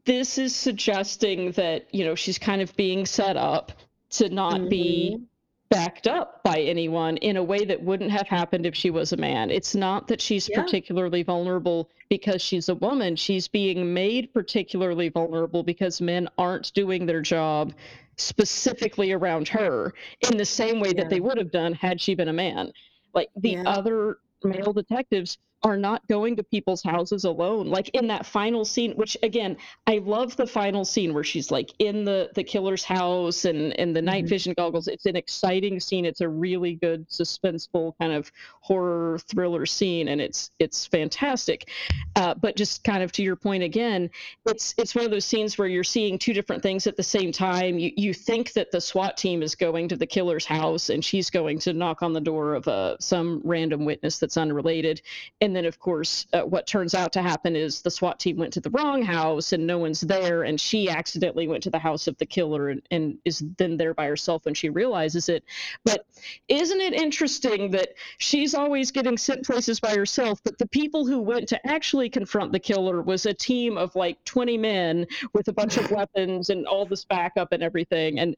[0.05, 3.71] this is suggesting that, you know, she's kind of being set up
[4.13, 5.23] to not be Mhm.
[5.69, 9.17] backed up by anyone in a way that wouldn't have happened if she was a
[9.17, 9.49] man.
[9.49, 10.61] It's not that she's Yeah.
[10.61, 13.15] particularly vulnerable because she's a woman.
[13.15, 17.73] She's being made particularly vulnerable because men aren't doing their job
[18.17, 19.93] specifically around her
[20.29, 22.71] in the same way that they would have done had she been a man.
[23.15, 23.63] Like the Yeah.
[23.65, 27.67] other male detectives are not going to people's houses alone.
[27.69, 29.55] Like in that final scene, which again,
[29.87, 33.95] I love the final scene where she's like in the the killer's house and and
[33.95, 34.29] the night Mhm.
[34.29, 34.87] vision goggles.
[34.87, 36.05] It's an exciting scene.
[36.05, 41.69] It's a really good suspenseful kind of horror thriller scene, and it's it's fantastic.
[42.15, 44.09] Uh, but just kind of to your point again,
[44.45, 47.31] it's it's one of those scenes where you're seeing two different things at the same
[47.31, 47.79] time.
[47.79, 51.29] You you think that the SWAT team is going to the killer's house and she's
[51.29, 55.01] going to knock on the door of uh, some random witness that's unrelated,
[55.41, 58.53] and then of course uh, what turns out to happen is the SWAT team went
[58.53, 62.07] to the wrong house and no one's there, and she accidentally went to the house
[62.07, 65.43] of the killer and, and is then there by herself when she realizes it.
[65.83, 66.05] But
[66.47, 71.19] isn't it interesting that she's always getting sent places by herself, but the people who
[71.19, 75.53] went to actually confront the killer was a team of like 20 men with a
[75.53, 78.19] bunch of weapons and all this backup and everything.
[78.19, 78.35] And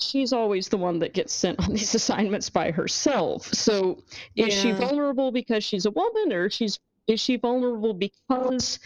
[0.00, 3.52] she's always the one that gets sent on these assignments by herself.
[3.54, 4.02] So
[4.34, 8.80] is she vulnerable because she's a woman or she's is she vulnerable because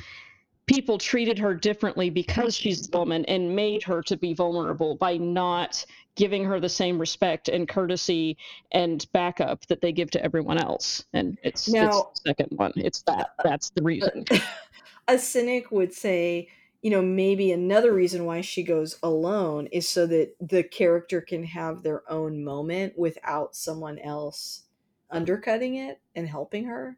[0.67, 5.17] people treated her differently because she's a woman and made her to be vulnerable by
[5.17, 5.85] not
[6.15, 8.37] giving her the same respect and courtesy
[8.71, 11.05] and backup that they give to everyone else?
[11.13, 12.73] And it's it's the second one.
[12.77, 14.25] It's that that's the reason.
[15.09, 16.49] A cynic would say,
[16.83, 21.45] you know, maybe another reason why she goes alone is so that the character can
[21.45, 24.63] have their own moment without someone else
[25.11, 26.97] undercutting it and helping her.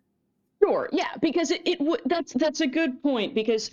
[0.62, 3.72] Sure, yeah, because it, it would that's that's a good point because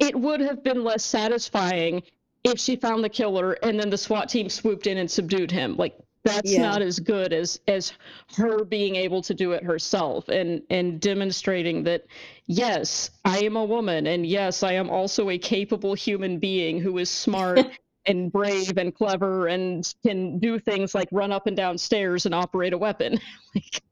[0.00, 2.02] it would have been less satisfying
[2.42, 5.76] if she found the killer and then the SWAT team swooped in and subdued him.
[5.76, 6.62] Like that's Yeah.
[6.62, 7.92] not as good as as
[8.36, 12.06] her being able to do it herself and and demonstrating that
[12.46, 16.98] yes, I am a woman and yes, I am also a capable human being who
[16.98, 17.60] is smart
[18.06, 22.34] and brave and clever and can do things like run up and down stairs and
[22.34, 23.18] operate a weapon.
[23.54, 23.82] like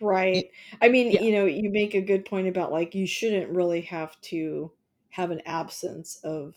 [0.00, 0.50] Right.
[0.80, 1.20] I mean, yeah.
[1.22, 4.72] you know, you make a good point about like you shouldn't really have to
[5.10, 6.56] have an absence of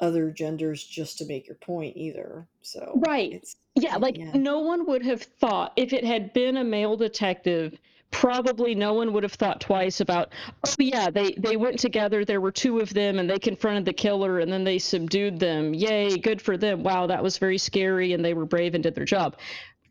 [0.00, 2.46] other genders just to make your point either.
[2.60, 3.42] So Right.
[3.76, 4.30] Yeah, like yeah.
[4.34, 7.78] no one would have thought if it had been a male detective,
[8.10, 10.32] probably no one would have thought twice about,
[10.66, 13.92] oh yeah, they they went together, there were two of them and they confronted the
[13.92, 15.74] killer and then they subdued them.
[15.74, 16.82] Yay, good for them.
[16.82, 19.36] Wow, that was very scary and they were brave and did their job.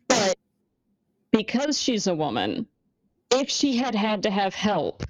[0.08, 0.36] But
[1.30, 2.66] because she's a woman,
[3.30, 5.04] if she had had to have help,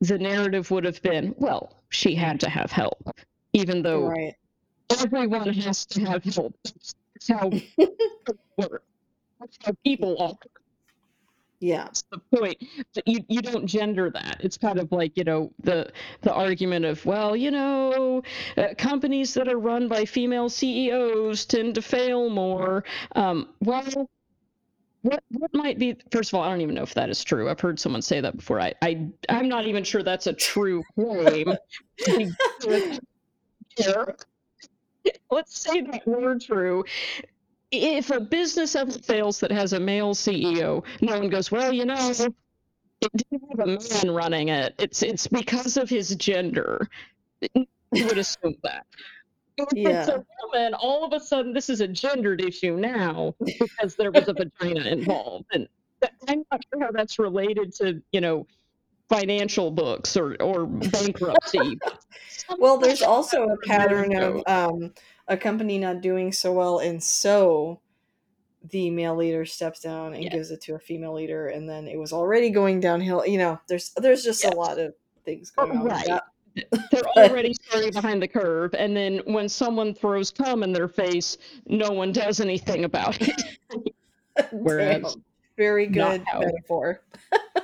[0.00, 3.16] the narrative would have been, well, she had to have help,
[3.52, 4.34] even though Right.
[4.90, 6.54] everyone has to have help.
[7.18, 7.50] That's how.
[9.40, 10.34] That's how people are.
[11.60, 11.84] Yeah.
[11.84, 12.56] That's the point.
[12.94, 14.36] But you you don't gender that.
[14.40, 15.90] It's kind of like you know the
[16.22, 18.22] the argument of well you know
[18.56, 22.84] uh, companies that are run by female CEOs tend to fail more.
[23.16, 24.08] Um, well.
[25.02, 27.48] What, what might be first of all i don't even know if that is true
[27.48, 30.82] i've heard someone say that before i, I i'm not even sure that's a true
[30.96, 31.54] claim.
[35.30, 36.84] let's say that were true
[37.70, 41.84] if a business ever fails that has a male CEO, no one goes, well, you
[41.84, 42.10] know,
[43.00, 44.74] it didn't have a man running it.
[44.78, 46.88] It's it's because of his gender.
[47.54, 48.86] You would assume that.
[49.72, 50.00] Yeah.
[50.00, 54.10] It's a woman, all of a sudden this is a gendered issue now because there
[54.10, 55.46] was a vagina involved.
[55.52, 55.68] And
[56.28, 58.46] I'm not sure how that's related to, you know,
[59.08, 61.78] financial books or or bankruptcy.
[62.58, 64.92] well, there's also a pattern of um,
[65.28, 67.80] a company not doing so well, and so
[68.70, 70.30] the male leader steps down and Yeah.
[70.30, 73.24] gives it to a female leader, and then it was already going downhill.
[73.26, 74.52] You know, there's there's just Yes.
[74.52, 74.94] a lot of
[75.24, 75.84] things going on.
[75.84, 76.06] Right.
[76.06, 76.24] that.
[76.90, 80.88] They're But- already starting behind the curve, and then when someone throws cum in their
[80.88, 83.42] face, no one does anything about it.
[84.52, 85.24] Whereas Damn.
[85.56, 87.00] very good metaphor.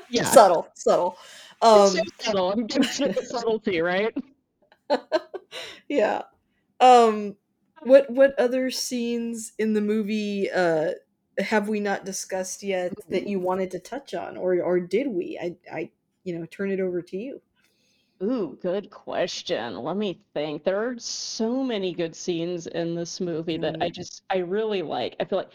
[0.08, 1.16] Yeah, Subtle, subtle.
[1.62, 2.50] Um, so subtle.
[2.52, 4.14] I'm getting the subtlety, right?
[5.88, 6.22] yeah.
[6.80, 7.36] Um
[7.82, 10.92] what what other scenes in the movie uh
[11.38, 15.38] have we not discussed yet that you wanted to touch on or or did we?
[15.40, 15.90] I I
[16.24, 17.42] you know, turn it over to you.
[18.22, 19.76] Ooh, good question.
[19.78, 20.64] Let me think.
[20.64, 23.90] There are so many good scenes in this movie that I Mm.
[23.90, 25.14] just I really like.
[25.20, 25.52] I feel like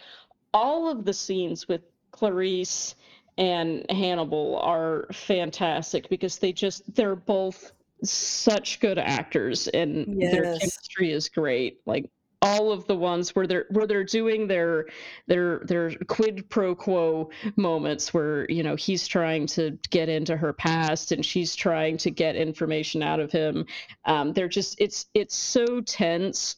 [0.54, 1.82] all of the scenes with
[2.12, 2.96] Clarice
[3.40, 7.72] and Hannibal are fantastic because they just they're both
[8.04, 11.80] such good actors and their chemistry is great.
[11.86, 12.12] Like
[12.42, 14.88] all of the ones where they're where they're doing their
[15.28, 20.52] their their quid pro quo moments where you know he's trying to get into her
[20.52, 23.66] past and she's trying to get information out of him
[24.06, 26.56] um they're just it's it's so tense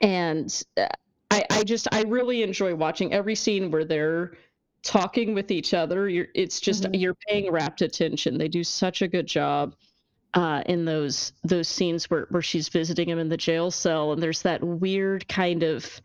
[0.00, 0.86] and uh,
[1.30, 4.32] i i just i really enjoy watching every scene where they're
[4.82, 7.00] talking with each other you're it's just Mhm.
[7.00, 9.74] you're paying rapt attention they do such a good job
[10.34, 14.22] uh, in those those scenes where, where she's visiting him in the jail cell and
[14.22, 16.00] there's that weird kind of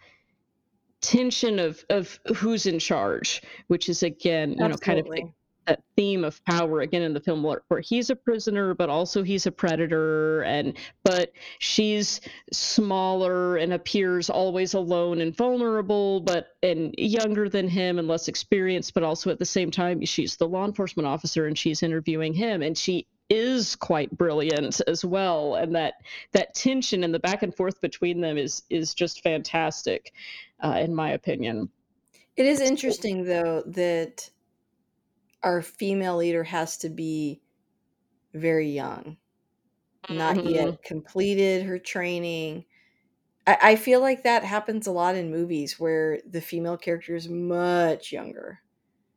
[1.02, 5.34] tension of of who's in charge which is again you know kind of Absolutely.
[5.66, 9.24] That theme of power again in the film where, where he's a prisoner but also
[9.24, 16.94] he's a predator and but she's smaller and appears always alone and vulnerable but and
[16.98, 20.66] younger than him and less experienced but also at the same time she's the law
[20.66, 25.96] enforcement officer and she's interviewing him and she is quite brilliant as well and that
[26.34, 30.12] that tension and the back and forth between them is is just fantastic
[30.64, 31.70] uh, in my opinion.
[32.36, 34.30] It is interesting though that
[35.44, 37.42] our female leader has to be
[38.34, 39.18] very young,
[40.10, 40.52] not Mhm.
[40.54, 42.66] yet completed her training.
[43.48, 47.30] I, I feel like that happens a lot in movies where the female character is
[47.30, 48.60] much younger,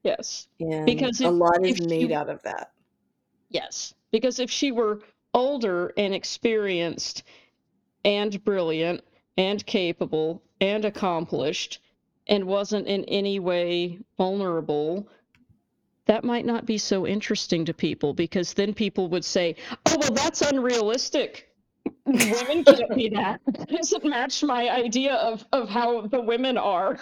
[0.05, 2.73] yes and Because a lot is if she- made out of that.
[3.51, 5.03] Yes, because if she were
[5.35, 7.23] older and experienced
[8.05, 9.03] and brilliant
[9.37, 11.81] and capable and accomplished
[12.27, 15.09] and wasn't in any way vulnerable,
[16.07, 20.11] that might not be so interesting to people because then people would say, oh, well,
[20.11, 21.49] that's unrealistic.
[22.05, 23.41] Women can't be that.
[23.47, 26.99] That doesn't match my idea of, of how the women are.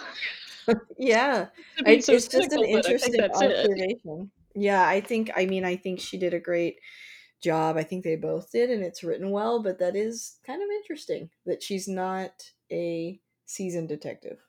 [0.97, 1.47] Yeah,
[1.77, 3.59] To I, so it's just an cynical, but I think interesting that's it.
[3.59, 4.31] observation.
[4.55, 5.31] Yeah, I think.
[5.35, 6.77] I mean, I think she did a great
[7.43, 7.77] job.
[7.77, 9.61] I think they both did, and it's written well.
[9.61, 12.31] But that is kind of interesting that she's not
[12.71, 14.39] a seasoned detective.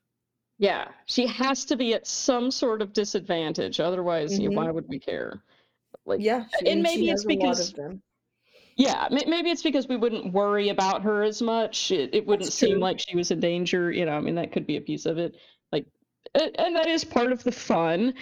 [0.59, 3.79] Yeah, she has to be at some sort of disadvantage.
[3.81, 4.65] Otherwise, you know, Mhm.
[4.65, 5.43] why would we care?
[6.07, 7.75] Like, Yeah, she, and maybe it's has a lot because
[8.77, 11.91] yeah, maybe it's because we wouldn't worry about her as much.
[11.91, 12.81] It, it wouldn't That's seem true.
[12.81, 13.91] like she was in danger.
[13.91, 15.35] You know, I mean, that could be a piece of it.
[15.73, 15.87] Like,
[16.35, 18.15] and that is part of the fun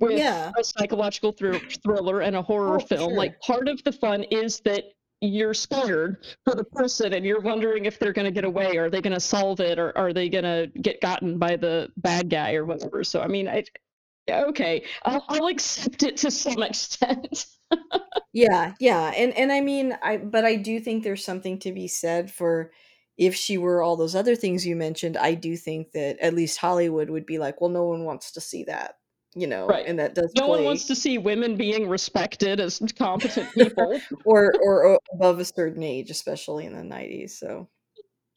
[0.00, 0.52] with Yeah.
[0.58, 3.10] a psychological thr- thriller and a horror Oh, film.
[3.10, 3.16] sure.
[3.18, 4.84] Like, part of the fun is that
[5.24, 8.90] you're scared for the person and you're wondering if they're going to get away are
[8.90, 12.28] they going to solve it or are they going to get gotten by the bad
[12.30, 13.04] guy or whatever.
[13.04, 13.64] So, I mean, I,
[14.30, 17.46] okay, I'll, I'll accept it to some extent.
[18.32, 21.86] Yeah, yeah, and and I mean, I but I do think there's something to be
[21.86, 22.72] said for
[23.16, 25.16] if she were all those other things you mentioned.
[25.16, 28.40] I do think that at least Hollywood would be like, well, no one wants to
[28.40, 28.96] see that,
[29.34, 29.86] you know, Right.
[29.86, 34.00] and that does no play one wants to see women being respected as competent people.
[34.24, 37.30] or or above a certain age, especially in the '90s.
[37.30, 37.68] So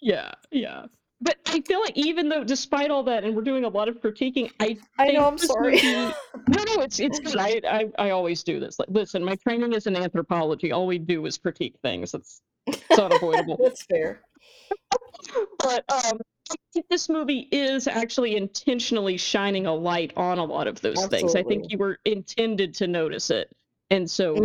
[0.02, 0.86] yeah, yeah.
[1.20, 4.00] But I feel like even though, despite all that, and we're doing a lot of
[4.02, 5.72] critiquing, I I know, I'm sorry.
[5.72, 5.84] movie-
[6.48, 7.38] no, no, it's it's good.
[7.38, 8.78] I, I I always do this.
[8.78, 10.72] Like, listen, my training is in anthropology.
[10.72, 12.14] All we do is critique things.
[12.14, 13.58] It's it's unavoidable.
[13.64, 14.22] That's fair.
[15.60, 16.20] but um,
[16.74, 21.36] think this movie is actually intentionally shining a light on a lot of those things.
[21.36, 23.56] I think you were intended to notice it,
[23.90, 24.36] and so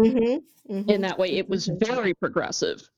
[0.70, 2.88] Mm-hmm, in that way, it was very progressive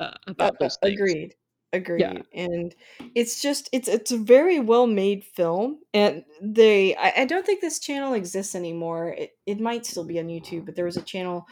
[0.00, 0.94] uh, about those things.
[1.00, 1.34] agreed.
[1.72, 2.00] agreed.
[2.00, 2.18] Yeah.
[2.34, 2.74] And
[3.14, 7.60] it's just it's it's a very well made film, and they I, I don't think
[7.60, 9.14] this channel exists anymore.
[9.16, 11.46] It it might still be on YouTube, but there was a channel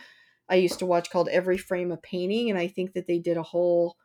[0.48, 3.36] I used to watch called Every Frame a Painting, and I think that they did
[3.36, 3.96] a whole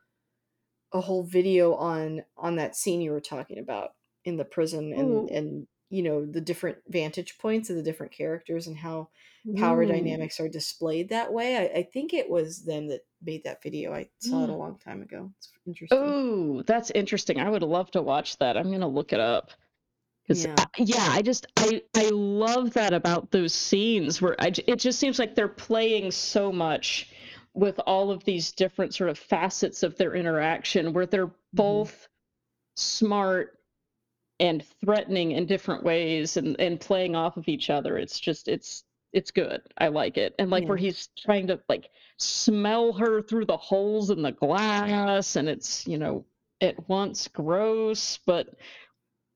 [0.96, 3.90] a whole video on on that scene you were talking about
[4.24, 5.34] in the prison and Ooh.
[5.34, 9.10] and you know the different vantage points of the different characters and how
[9.58, 9.88] power Ooh.
[9.88, 11.58] dynamics are displayed that way.
[11.58, 13.94] I, I think it was them that made that video.
[13.94, 14.58] I saw it a Mm.
[14.58, 15.32] long time ago.
[15.38, 16.00] It's interesting.
[16.00, 17.40] Ooh, that's interesting.
[17.40, 18.58] I would love to watch that.
[18.58, 19.52] I'm gonna look it up.
[20.28, 20.56] 'Cause, Yeah.
[20.58, 25.00] uh, yeah, I just I I love that about those scenes where I it just
[25.00, 27.08] seems like they're playing so much
[27.56, 31.90] with all of these different sort of facets of their interaction, where they're Mhm.
[31.90, 32.08] both
[32.78, 33.60] smart
[34.40, 37.98] and threatening in different ways and and playing off of each other.
[37.98, 38.84] It's just it's
[39.14, 39.62] it's good.
[39.78, 40.36] I like it.
[40.40, 45.38] And, like, where he's trying to, like, smell her through the holes in the glass,
[45.38, 46.26] and it's, you know,
[46.60, 48.50] at once gross, but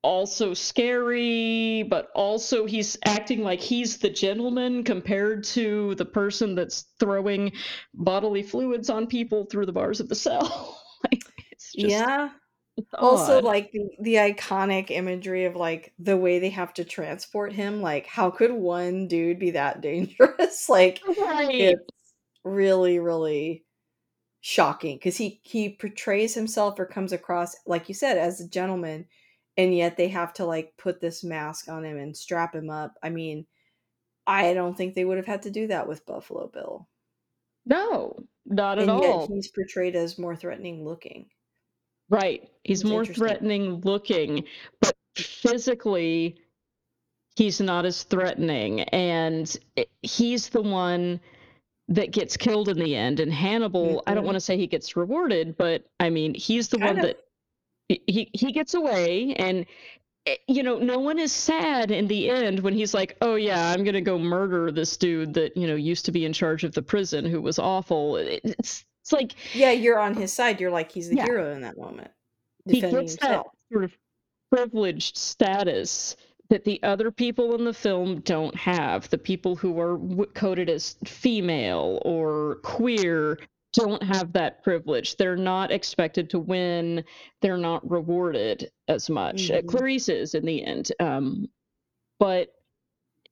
[0.04, 6.84] also scary, but also he's acting like he's the gentleman compared to the person that's
[7.00, 7.52] throwing
[7.94, 10.76] bodily fluids on people through the bars of the cell.
[11.10, 12.32] Like, it's just Yeah.
[13.00, 17.82] Also, like, the the iconic imagery of, like, the way they have to transport him,
[17.82, 20.70] like, how could one dude be that dangerous?
[20.70, 21.50] Like, Right.
[21.58, 21.84] it's
[22.46, 23.66] really, really
[24.42, 29.08] shocking because he he portrays himself or comes across, like you said, as a gentleman,
[29.58, 32.98] and yet they have to, like, put this mask on him and strap him up.
[33.04, 33.48] I mean,
[34.28, 36.88] I don't think they would have had to do that with Buffalo Bill.
[37.66, 39.28] No, not at And yet all.
[39.28, 41.32] he's portrayed as more threatening looking.
[42.10, 42.50] Right.
[42.64, 44.46] He's more threatening looking,
[44.82, 46.38] but physically,
[47.36, 49.56] he's not as threatening, and
[50.02, 51.20] he's the one
[51.88, 54.28] that gets killed in the end, and Hannibal, I don't Mhm.
[54.28, 57.29] wanna say he gets rewarded, but, I mean, he's the Kind one that
[57.90, 59.66] he he gets away, and,
[60.28, 63.70] eh, you know, no one is sad in the end when he's like, "Oh, yeah,
[63.72, 66.74] I'm gonna go murder this dude that, you know, used to be in charge of
[66.76, 70.60] the prison who was awful." It's it's like Yeah, you're on his side.
[70.60, 71.26] You're like, he's the Yeah.
[71.26, 72.12] hero in that moment,
[72.68, 73.98] He gets that sort of
[74.52, 76.16] privileged status
[76.50, 79.10] that the other people in the film don't have.
[79.10, 83.40] The people who are w coded as female or queer
[83.74, 85.16] don't have that privilege.
[85.18, 87.04] They're not expected to win.
[87.42, 89.52] They're not rewarded as much.
[89.52, 89.68] Uh, Mhm.
[89.68, 91.50] Clarice is in the end, um,
[92.20, 92.54] but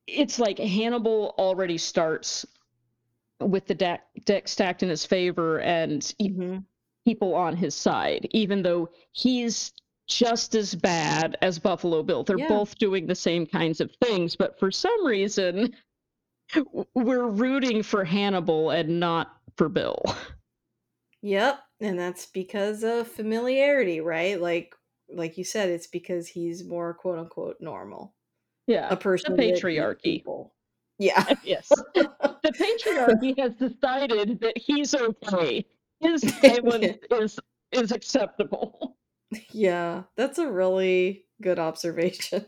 [0.06, 2.46] it's like Hannibal already starts
[3.40, 6.64] with the deck deck stacked in his favor and Mhm.
[7.04, 9.72] people on his side, even though he's
[10.06, 12.24] just as bad as Buffalo Bill.
[12.24, 12.48] They're Yeah.
[12.48, 15.76] both doing the same kinds of things, but for some reason,
[16.94, 20.02] we're rooting for Hannibal and not for Bill.
[21.20, 24.40] Yep, and that's because of familiarity, right?
[24.40, 24.74] Like
[25.12, 28.14] like you said, it's because he's more quote unquote normal.
[28.66, 30.22] Yeah, A the person eats patriarchy.
[30.98, 31.34] Yeah.
[31.44, 31.68] Yes.
[31.94, 35.64] The patriarchy has decided that he's okay.
[36.00, 37.38] His silence is
[37.72, 38.96] is acceptable.
[39.50, 42.46] Yeah, that's a really good observation.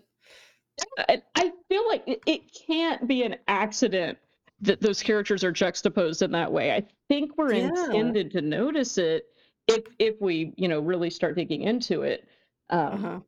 [0.98, 4.18] I I feel like it it can't be an accident
[4.62, 6.72] that those characters are juxtaposed in that way.
[6.72, 7.68] I think we're Yeah.
[7.68, 9.26] intended to notice it
[9.68, 12.28] if if we, you know, really start digging into it.
[12.70, 13.20] Um, Uh-huh.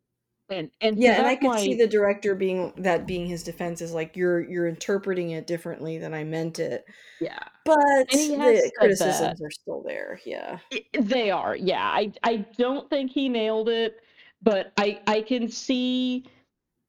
[0.50, 3.92] and and Yeah, and I could see the director being that being his defense is
[3.94, 6.84] like, "You're you're interpreting it differently than I meant it."
[7.20, 7.38] Yeah.
[7.64, 7.78] But
[8.12, 8.72] And he has the said that.
[8.78, 10.58] criticisms are still there, yeah.
[10.92, 11.84] They are, yeah.
[11.86, 14.00] I I don't think he nailed it,
[14.42, 16.26] but I I can see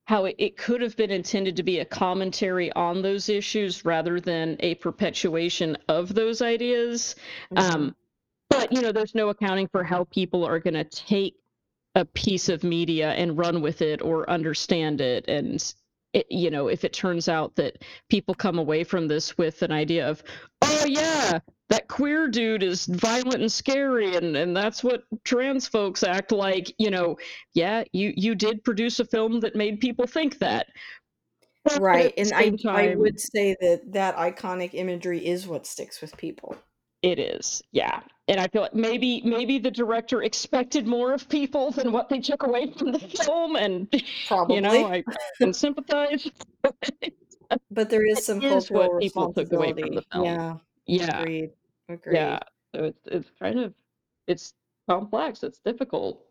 [0.06, 4.20] how it it could have been intended to be a commentary on those issues rather
[4.20, 7.16] than a perpetuation of those ideas.
[7.56, 7.96] Um,
[8.50, 11.36] but, you know, there's no accounting for how people are gonna take
[11.96, 15.74] a piece of media and run with it or understand it, and
[16.14, 17.78] it you know, if it turns out that
[18.10, 20.24] people come away from this with an idea of,
[20.62, 21.40] "Oh, yeah,
[21.74, 26.74] that queer dude is violent and scary, and and that's what trans folks act like,"
[26.78, 27.18] you know,
[27.54, 30.68] yeah, you you did produce a film that made people think that.
[31.64, 36.02] But Right, and I same I would say that that iconic imagery is what sticks
[36.02, 36.56] with people.
[37.02, 41.72] It is, yeah, and I feel like maybe maybe the director expected more of people
[41.72, 43.88] than what they took away from the film, and,
[44.50, 45.04] you know, I
[45.38, 46.30] can sympathize.
[47.70, 50.08] But there is some is cultural what people took away from the responsibility.
[50.12, 50.26] film.
[50.26, 50.58] Yeah.
[50.86, 51.20] Yeah.
[51.20, 51.52] Agreed.
[52.10, 52.44] Yeah, Agreed.
[52.74, 53.74] so it's it's kind of
[54.28, 54.54] it's
[54.90, 56.26] complex, it's difficult.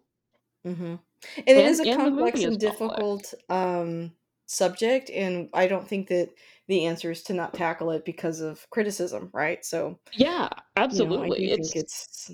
[0.66, 1.00] Mhm.
[1.36, 3.08] And it is And a and the complex movie is and complex.
[3.16, 4.16] difficult, um,
[4.46, 6.34] subject, and I don't think that
[6.68, 9.64] the answer is to not tackle it because of criticism, right?
[9.64, 10.48] So, Yeah,
[10.90, 12.30] you know, I absolutely, do think it's it's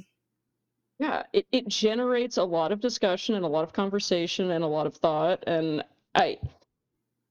[1.00, 4.66] Yeah, it it generates a lot of discussion and a lot of conversation and a
[4.68, 5.84] lot of thought, and
[6.14, 6.38] I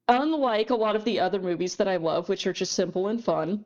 [0.10, 3.24] unlike a lot of the other movies that I love, which are just simple and
[3.24, 3.64] fun,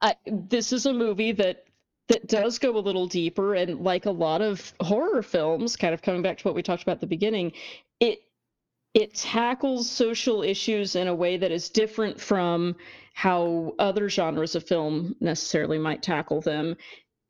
[0.00, 1.64] I this is a movie that
[2.08, 6.02] that does go a little deeper, and like a lot of horror films, kind of
[6.02, 7.52] coming back to what we talked about at the beginning,
[8.00, 8.20] it
[8.92, 12.76] it tackles social issues in a way that is different from
[13.12, 16.76] how other genres of film necessarily might tackle them.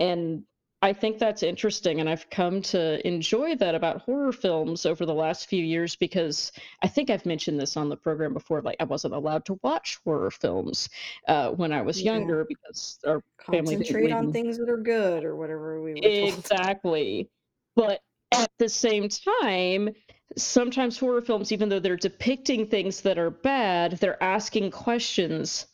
[0.01, 0.45] And
[0.85, 2.01] I think that's interesting.
[2.01, 6.53] And I've come to enjoy that about horror films over the last few years because
[6.83, 8.61] I think I've mentioned this on the program before.
[8.61, 10.91] Like, I wasn't allowed to watch horror films
[11.27, 12.13] uh, when I was Yeah.
[12.13, 15.95] younger because our Concentrate on things that are good or whatever we.
[15.95, 17.31] Exactly.
[17.77, 18.03] But
[18.33, 19.89] at the same time,
[20.37, 25.67] sometimes horror films, even though they're depicting things that are bad, they're asking questions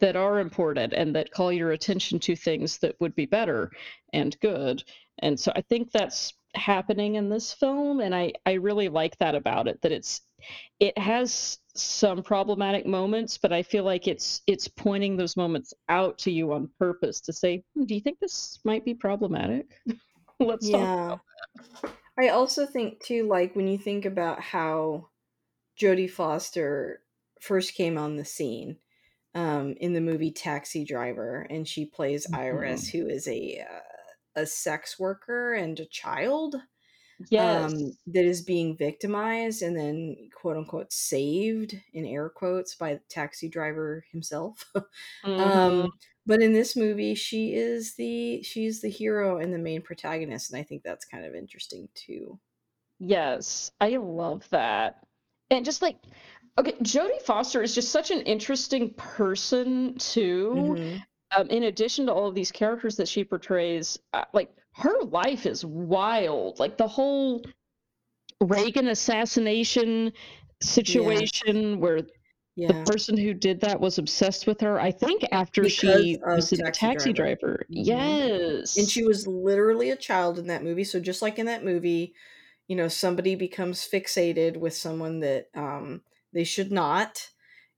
[0.00, 3.70] that are important and that call your attention to things that would be better
[4.12, 4.82] and good.
[5.20, 9.34] And so I think that's happening in this film, and I I really like that
[9.34, 10.22] about it, that it's
[10.80, 16.18] it has some problematic moments, but I feel like it's it's pointing those moments out
[16.18, 19.66] to you on purpose to say, "Hmm, do you think this might be problematic?
[20.40, 21.18] Let's talk Yeah.
[22.18, 25.08] I also think too, like when you think about how
[25.80, 27.00] Jodie Foster
[27.40, 28.78] first came on the scene
[29.34, 32.88] um, in the movie Taxi Driver, and she plays Iris, Mhm.
[32.88, 33.80] who is a uh,
[34.36, 36.56] a sex worker and a child
[37.38, 37.98] um, Yes.
[38.06, 43.48] that is being victimized and then quote unquote saved in air quotes by the taxi
[43.48, 44.72] driver himself.
[45.22, 45.84] Mhm.
[45.84, 45.90] um,
[46.26, 50.58] but in this movie, she is the she's the hero and the main protagonist, and
[50.60, 52.40] I think that's kind of interesting too.
[52.98, 55.06] Yes, I love that.
[55.50, 55.96] And just like
[56.58, 60.76] okay, Jodie Foster is just such an interesting person too.
[60.78, 60.96] hmm
[61.36, 65.46] Um, in addition to all of these characters that she portrays, uh, like her life
[65.46, 66.58] is wild.
[66.60, 67.44] Like the whole
[68.40, 70.12] Reagan assassination
[70.86, 72.02] Yes, situation where
[72.66, 76.52] the person who did that was obsessed with her, I think after because she was
[76.52, 77.12] a Taxi Taxi Driver.
[77.12, 77.66] Driver.
[77.68, 78.20] hmm
[78.76, 80.84] And she was literally a child in that movie.
[80.84, 82.14] So just like in that movie,
[82.68, 86.02] you know, somebody becomes fixated with someone that um,
[86.34, 87.30] they should not,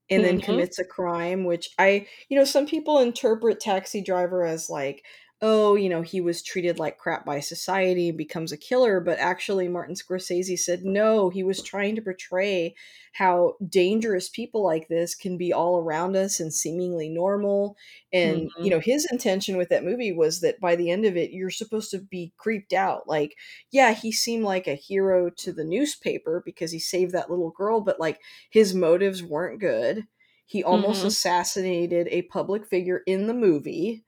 [0.09, 0.41] and then Mhm.
[0.41, 5.05] commits a crime, which I you know, some people interpret Taxi Driver as like,
[5.41, 9.19] "Oh, you know, he was treated like crap by society and becomes a killer," but
[9.19, 12.73] actually Martin Scorsese said, "No, he was trying to portray
[13.13, 17.75] how dangerous people like this can be all around us and seemingly normal."
[18.11, 18.71] And, you Mhm.
[18.71, 21.91] know, his intention with that movie was that by the end of it, you're supposed
[21.91, 23.07] to be creeped out.
[23.07, 23.35] Like,
[23.71, 27.81] yeah, he seemed like a hero to the newspaper because he saved that little girl,
[27.81, 28.19] but like
[28.51, 30.05] his motives weren't good
[30.49, 31.03] he almost Mhm.
[31.03, 34.05] assassinated a public figure in the movie,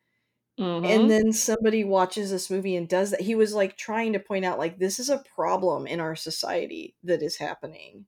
[0.84, 1.12] and Mhm.
[1.12, 3.22] then somebody watches this movie and does that.
[3.22, 6.96] He was, like, trying to point out, like, this is a problem in our society
[7.04, 8.06] that is happening,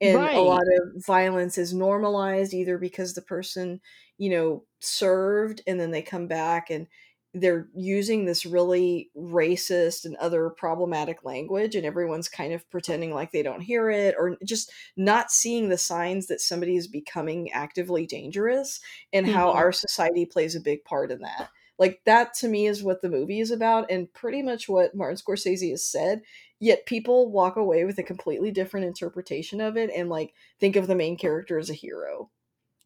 [0.00, 3.80] and a lot of violence is normalized either because the person,
[4.18, 6.88] you know, served and then they come back and
[7.34, 13.32] they're using this really racist and other problematic language, and everyone's kind of pretending like
[13.32, 18.06] they don't hear it or just not seeing the signs that somebody is becoming actively
[18.06, 18.80] dangerous
[19.14, 19.52] and how Mhm.
[19.52, 21.48] our society plays a big part in that.
[21.82, 25.16] Like, that to me is what the movie is about and pretty much what Martin
[25.18, 26.22] Scorsese has said,
[26.60, 30.86] yet people walk away with a completely different interpretation of it and, like, think of
[30.88, 32.30] the main character as a hero,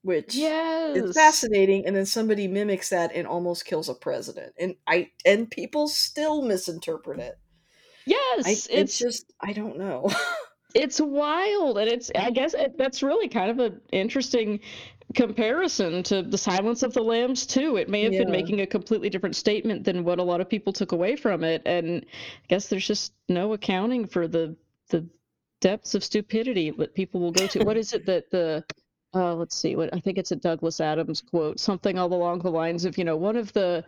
[0.02, 0.56] which
[0.94, 1.14] is Yes.
[1.14, 5.88] fascinating, and then somebody mimics that and almost kills a president, and I and people
[5.88, 7.38] still misinterpret it.
[8.44, 10.10] I Yes, it's it's just I don't know.
[10.74, 14.60] it's wild, and it's I guess it, that's really kind of an interesting
[15.14, 17.76] comparison to The Silence of the Lambs too.
[17.76, 20.72] It may have been making a completely different statement than what a lot of people
[20.72, 24.56] took away from it, and I guess there's just no accounting for the
[24.88, 25.06] the
[25.60, 27.64] depths of stupidity that people will go to.
[27.64, 28.64] What is it that the
[29.14, 32.50] uh, let's see, what I think it's a Douglas Adams quote, something all along the
[32.50, 33.84] lines of, you know, one of the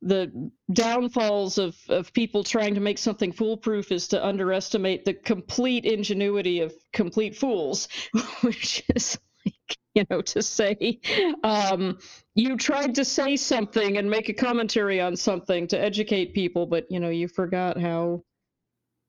[0.00, 5.84] the downfalls of of people trying to make something foolproof is to underestimate the complete
[5.84, 7.88] ingenuity of complete fools,
[8.42, 9.18] which is
[9.94, 11.00] you know, to say,
[11.42, 11.98] um,
[12.34, 16.86] you tried to say something and make a commentary on something to educate people, but
[16.90, 18.22] you know, you forgot how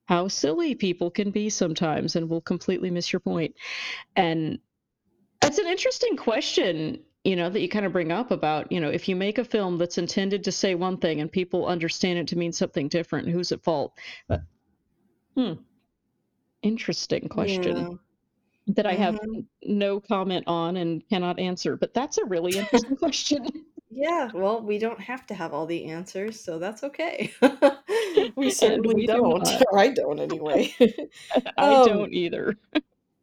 [0.06, 3.54] how silly people can be sometimes and will completely miss your point.
[4.16, 4.58] And
[5.40, 8.90] that's an interesting question, you know, that you kind of bring up about, you know,
[8.90, 12.28] if you make a film that's intended to say one thing and people understand it
[12.30, 13.94] to mean something different, who's at fault?
[14.28, 14.42] But,
[15.36, 15.54] hmm,
[16.64, 18.09] interesting question Yeah.
[18.76, 19.46] That I have Mhm.
[19.64, 21.76] no comment on and cannot answer.
[21.76, 23.46] But that's a really interesting question.
[23.92, 27.34] Yeah, well, we don't have to have all the answers, so that's okay.
[28.36, 29.48] we certainly we do don't.
[29.72, 30.74] Or I don't anyway.
[31.58, 32.56] I Um, don't either.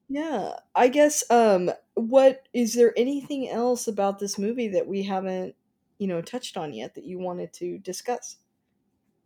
[0.08, 1.22] yeah, I guess.
[1.30, 5.54] Um, what is there anything else about this movie that we haven't,
[5.98, 8.36] you know, touched on yet that you wanted to discuss?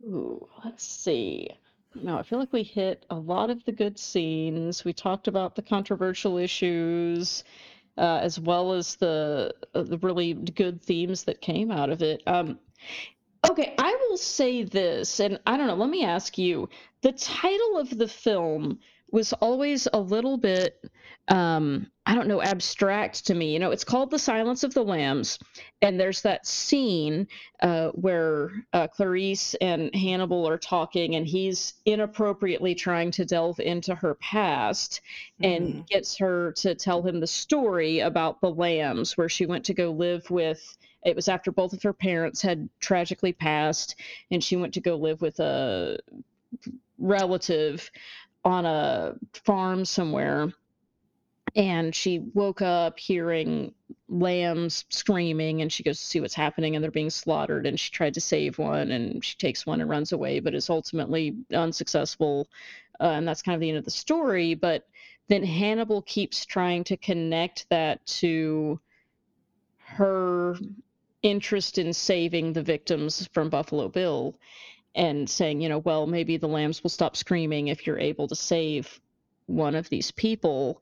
[0.03, 1.49] Ooh, let's see.
[1.95, 4.85] No, I feel like we hit a lot of the good scenes.
[4.85, 7.43] We talked about the controversial issues,
[7.97, 12.23] uh, as well as the uh, the really good themes that came out of it.
[12.25, 12.59] Um,
[13.49, 15.75] okay, I will say this, and I don't know.
[15.75, 16.69] Let me ask you:
[17.01, 18.79] the title of the film
[19.11, 20.89] was always a little bit,
[21.27, 23.51] um, I don't know, abstract to me.
[23.51, 25.37] You know, it's called The Silence of the Lambs,
[25.81, 27.27] and there's that scene
[27.61, 33.95] uh, where uh, Clarice and Hannibal are talking, and he's inappropriately trying to delve into
[33.95, 35.01] her past
[35.41, 39.73] and gets her to tell him the story about the lambs, where she went to
[39.73, 40.77] go live with.
[41.03, 43.95] It was after both of her parents had tragically passed,
[44.29, 45.97] and she went to go live with a
[46.97, 47.89] relative
[48.43, 50.51] on a farm somewhere.
[51.55, 53.73] And she woke up hearing
[54.07, 57.91] lambs screaming and she goes to see what's happening and they're being slaughtered and she
[57.91, 62.47] tried to save one and she takes one and runs away but is ultimately unsuccessful.
[63.01, 64.87] Uh, and that's kind of the end of the story but
[65.27, 68.79] then hannibal keeps trying to connect that to
[69.77, 70.55] her
[71.23, 74.35] interest in saving the victims from buffalo bill
[74.95, 78.35] and saying you know well maybe the lambs will stop screaming if you're able to
[78.35, 78.99] save
[79.47, 80.81] one of these people.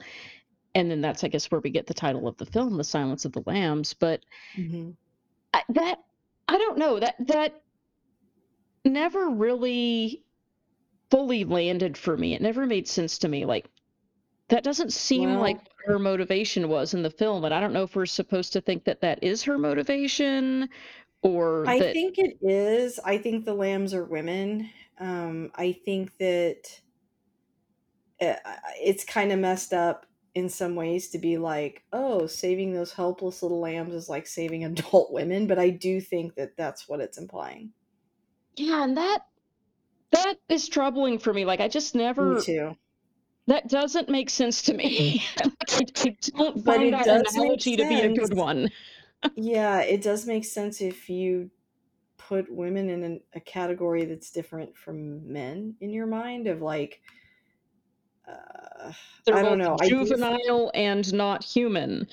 [0.76, 3.26] And then that's i guess where we get the title of the film the silence
[3.26, 3.94] of the lambs.
[3.94, 4.22] But
[4.58, 4.96] Mhm.
[5.54, 6.04] I, that
[6.48, 7.62] i don't know that that
[8.86, 10.24] never really
[11.10, 12.34] fully landed for me.
[12.36, 13.68] It never made sense to me like
[14.50, 17.74] that doesn't seem like Well, what her motivation was in the film and i don't
[17.74, 20.70] know if we're supposed to think that that is her motivation
[21.22, 23.00] or I that think it is.
[23.04, 24.70] I think the lambs are women.
[25.00, 26.82] Um, I think that
[28.22, 28.36] uh,
[28.82, 30.06] it's kind of messed up
[30.36, 34.64] in some ways to be like, oh, saving those helpless little lambs is like saving
[34.66, 35.48] adult women.
[35.48, 37.74] But I do think that that's what it's implying.
[38.56, 39.26] yeah and that
[40.12, 42.76] that is troubling for me like i just Me never too.
[43.50, 45.24] That doesn't make sense to me
[45.72, 48.20] I, I don't But find it that does make analogy to be a sense.
[48.20, 48.70] good one
[49.36, 51.52] Yeah, it does make sense if you
[52.18, 57.02] put women in an, a category that's different from men in your mind of like,
[58.28, 58.94] uh,
[59.26, 59.78] they're I don't both know.
[59.80, 59.96] I do.
[59.98, 62.08] juvenile and not human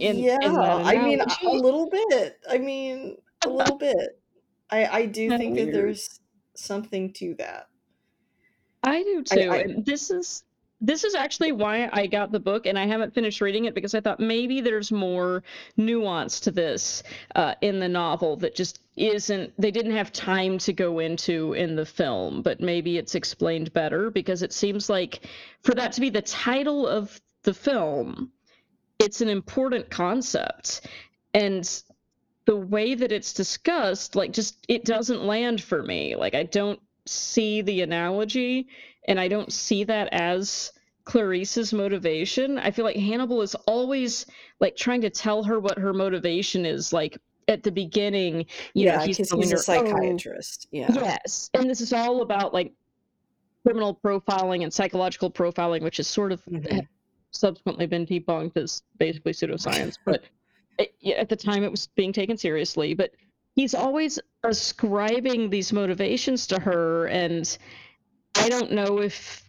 [0.00, 2.40] in Yeah, in that I mean, a a little bit.
[2.48, 4.20] I mean, a little bit.
[4.70, 6.20] I I do think that weird there's
[6.54, 7.68] something to that.
[8.88, 10.44] I do too, I and this is
[10.80, 13.94] this is actually why I got the book, and I haven't finished reading it because
[13.94, 15.42] I thought maybe there's more
[15.76, 17.02] nuance to this
[17.34, 19.52] uh, in the novel that just isn't.
[19.58, 24.10] They didn't have time to go into in the film, but maybe it's explained better
[24.10, 25.26] because it seems like
[25.62, 28.30] for that to be the title of the film,
[29.00, 30.86] it's an important concept,
[31.34, 31.82] and
[32.44, 36.14] the way that it's discussed, like just it doesn't land for me.
[36.14, 38.68] Like I don't see the analogy
[39.08, 40.70] and I don't see that as
[41.04, 42.58] Clarice's motivation.
[42.58, 44.26] I feel like Hannibal is always
[44.60, 46.92] like trying to tell her what her motivation is.
[46.92, 47.18] Like
[47.48, 48.44] at the beginning,
[48.74, 50.68] you know, yeah, he's telling he's a her, "Oh, psychiatrist.
[50.70, 50.92] Yeah.
[50.92, 52.74] yes." And this is all about like
[53.64, 56.86] criminal profiling and psychological profiling, which is sort of Mhm.
[57.30, 60.24] subsequently been debunked as basically pseudoscience, but
[60.78, 62.92] it, at the time it was being taken seriously.
[62.92, 63.12] But
[63.58, 67.58] he's always ascribing these motivations to her, and
[68.36, 69.42] I don't know if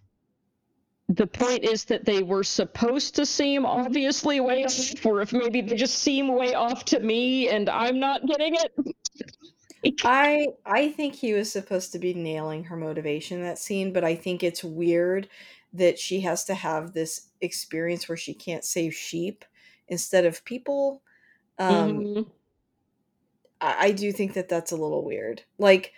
[1.10, 5.62] the point is that they were supposed to seem obviously way off, or if maybe
[5.62, 9.98] they just seem way off to me and I'm not getting it.
[10.04, 14.16] I I think he was supposed to be nailing her motivation that scene, but I
[14.16, 15.28] think it's weird
[15.74, 19.46] that she has to have this experience where she can't save sheep
[19.88, 21.02] instead of people.
[21.60, 22.26] Um, Mhm.
[23.62, 25.44] I, do think that that's a little weird.
[25.58, 25.94] Like,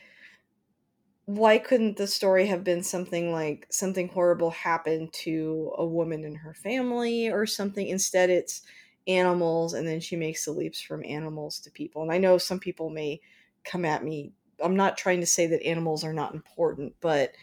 [1.25, 6.35] why couldn't the story have been something like something horrible happened to a woman in
[6.35, 7.87] her family or something?
[7.87, 8.63] Instead, it's
[9.07, 12.01] animals, and then she makes the leaps from animals to people.
[12.01, 13.21] And I know some people may
[13.63, 14.33] come at me.
[14.63, 17.33] I'm not trying to say that animals are not important, but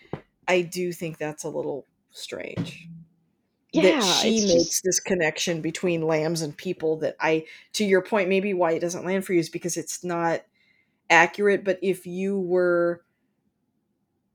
[0.47, 2.89] I do think that's a little strange.
[3.75, 8.29] That she makes just this connection between lambs and people that I, to your point,
[8.31, 10.43] maybe why it doesn't land for you is because it's not
[11.11, 11.65] accurate.
[11.65, 13.03] But if you were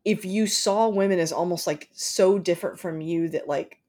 [0.06, 3.80] if you saw women as almost like so different from you that like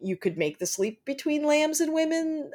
[0.00, 2.50] you could make the sleep between lambs and women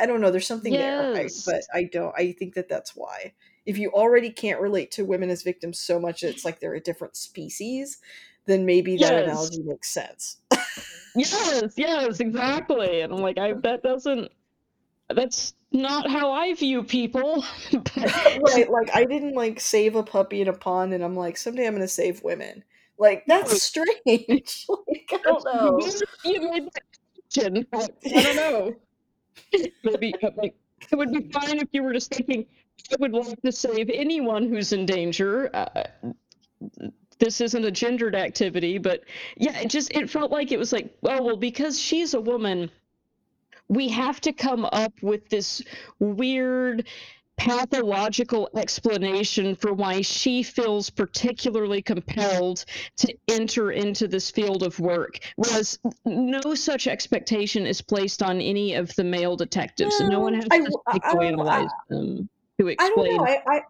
[0.00, 3.34] i don't know there's something there I, but i don't i think that that's why
[3.66, 6.74] if you already can't relate to women as victims so much that it's like they're
[6.74, 7.98] a different species,
[8.46, 9.18] then maybe that Yes.
[9.18, 10.38] analogy makes sense.
[11.16, 13.00] Yes, yes, exactly.
[13.00, 14.30] And I'm like, I that doesn't
[15.14, 17.44] that's not how I view people.
[17.96, 21.66] Right, like I didn't like save a puppy in a pond and I'm like someday
[21.66, 22.64] I'm going to save women.
[22.98, 24.66] Like that's strange.
[24.68, 25.78] like I don't know.
[26.24, 26.82] you made that.
[28.06, 28.76] I don't know.
[29.84, 30.54] Maybe like
[30.90, 32.46] it would be fine if you were just thinking,
[32.92, 35.50] I would like to save anyone who's in danger.
[35.54, 35.84] Uh,
[37.24, 39.02] this isn't a gendered activity, but
[39.36, 42.70] yeah, it just it felt like it was like, oh well, because she's a woman,
[43.68, 45.62] we have to come up with this
[45.98, 46.86] weird
[47.36, 52.64] pathological explanation for why she feels particularly compelled
[52.96, 58.74] to enter into this field of work whereas no such expectation is placed on any
[58.74, 61.68] of the male detectives no one has I to I- I know.
[61.88, 62.28] them
[62.60, 63.24] to I don't explain know.
[63.24, 63.62] I,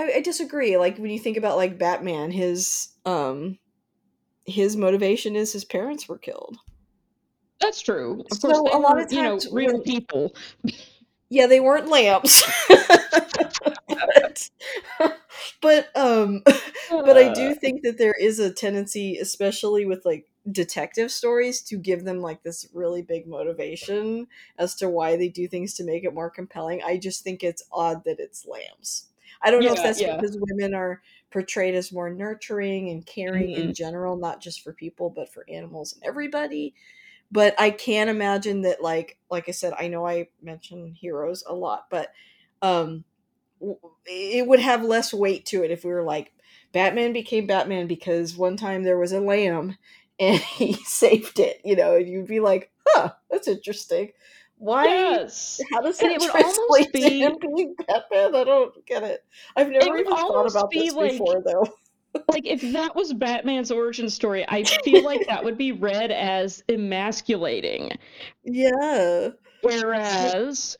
[0.00, 0.76] I I disagree.
[0.76, 3.58] Like when you think about like Batman, his um
[4.46, 6.58] his motivation is his parents were killed.
[7.60, 10.34] that's true of So they a lot were of you know times real people
[11.28, 12.42] yeah, they weren't lamps.
[13.88, 14.50] but,
[15.60, 16.42] but um
[17.04, 21.62] but I Uh, do think that there is a tendency especially with like detective stories
[21.62, 24.26] to give them like this really big motivation
[24.58, 26.82] as to why they do things to make it more compelling.
[26.82, 29.09] I just think it's odd that it's lambs.
[29.42, 33.54] I don't know if that's yeah because women are portrayed as more nurturing and caring
[33.54, 33.74] in Mhm.
[33.74, 36.74] general, not just for people, but for animals and everybody.
[37.32, 41.54] But I can imagine that, like, like I said, I know I mention heroes a
[41.54, 42.12] lot, but
[42.62, 43.04] um,
[44.06, 46.32] it would have less weight to it if we were like,
[46.72, 49.76] Batman became Batman because one time there was a lamb
[50.20, 54.12] and he saved it, you know, and you'd be like, huh, that's interesting.
[54.60, 54.84] Why?
[54.84, 58.34] yes How does and it would almost be being Batman?
[58.34, 59.24] I don't get it.
[59.56, 61.64] I've never even thought about be this like before, though.
[62.28, 66.62] like if that was Batman's origin story, I feel like that would be read as
[66.68, 67.92] emasculating.
[68.44, 69.30] yeah.
[69.62, 70.76] Whereas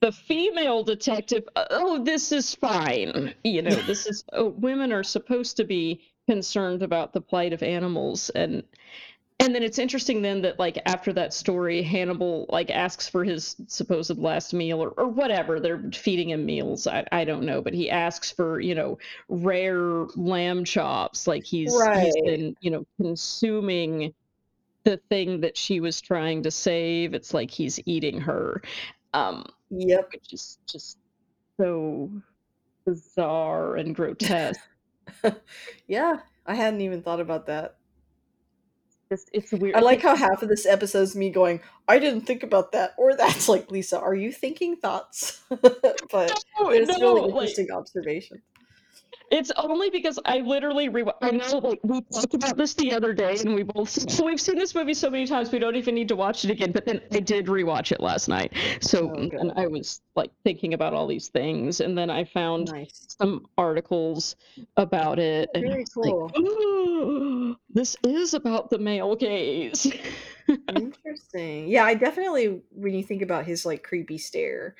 [0.00, 3.32] the female detective, oh, this is fine.
[3.44, 7.62] You know, this is oh, women are supposed to be concerned about the plight of
[7.62, 8.64] animals and
[9.40, 13.56] and then it's interesting then that like after that story hannibal like asks for his
[13.66, 17.74] supposed last meal or, or whatever they're feeding him meals I, I don't know but
[17.74, 18.98] he asks for you know
[19.28, 22.12] rare lamb chops like he's he's Right.
[22.24, 24.14] been you know consuming
[24.84, 28.62] the thing that she was trying to save it's like he's eating her
[29.14, 30.10] um Yep.
[30.12, 30.98] which is just
[31.60, 32.10] so
[32.86, 34.60] bizarre and grotesque
[35.86, 36.20] yeah.
[36.46, 37.76] I hadn't even thought about that.
[39.10, 41.98] Just it's weird I I like how half of this episode is me going, I
[41.98, 42.94] didn't think about that.
[42.96, 45.42] Or that's like, Lisa, are you thinking thoughts?
[45.50, 48.40] but no, it's no, really like interesting observation.
[49.32, 53.12] It's only because I literally re- I know like we talked about this the other
[53.12, 55.94] day and we both so we've seen this movie so many times we don't even
[55.94, 59.14] need to watch it again but then I did rewatch it last night so Oh,
[59.14, 59.52] and.
[59.54, 63.06] I was like thinking about all these things and then I found Nice.
[63.20, 64.34] some articles
[64.76, 66.30] about it Very was like cool.
[66.36, 67.29] oh
[67.72, 69.90] this is about the male gaze
[70.68, 71.68] Interesting.
[71.68, 74.76] Yeah, I definitely, when you think about his like creepy stare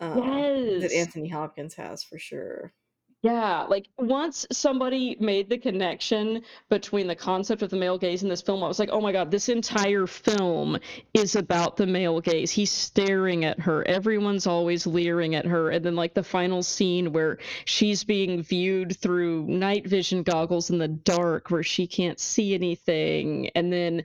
[0.00, 2.72] uh, that Anthony Hopkins has for sure.
[3.20, 8.28] Yeah, like once somebody made the connection between the concept of the male gaze in
[8.28, 10.78] this film, I was like, oh my God, this entire film
[11.14, 12.52] is about the male gaze.
[12.52, 13.84] He's staring at her.
[13.88, 15.70] Everyone's always leering at her.
[15.70, 20.78] And then, like, the final scene where she's being viewed through night vision goggles in
[20.78, 23.50] the dark where she can't see anything.
[23.56, 24.04] And then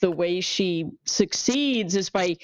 [0.00, 2.36] the way she succeeds is by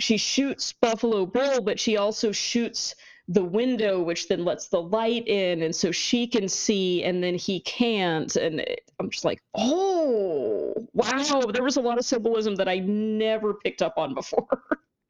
[0.00, 2.96] she shoots Buffalo Bill, but she also shoots
[3.30, 7.34] the window which then lets the light in and so she can see and then
[7.34, 12.56] he can't and it, i'm just like oh wow there was a lot of symbolism
[12.56, 14.46] that i never picked up on before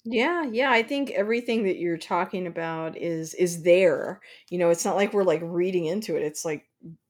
[0.03, 4.23] Yeah, yeah, I think everything that you're talking about is is there.
[4.49, 6.23] You know, it's not like we're like reading into it.
[6.23, 6.65] It's like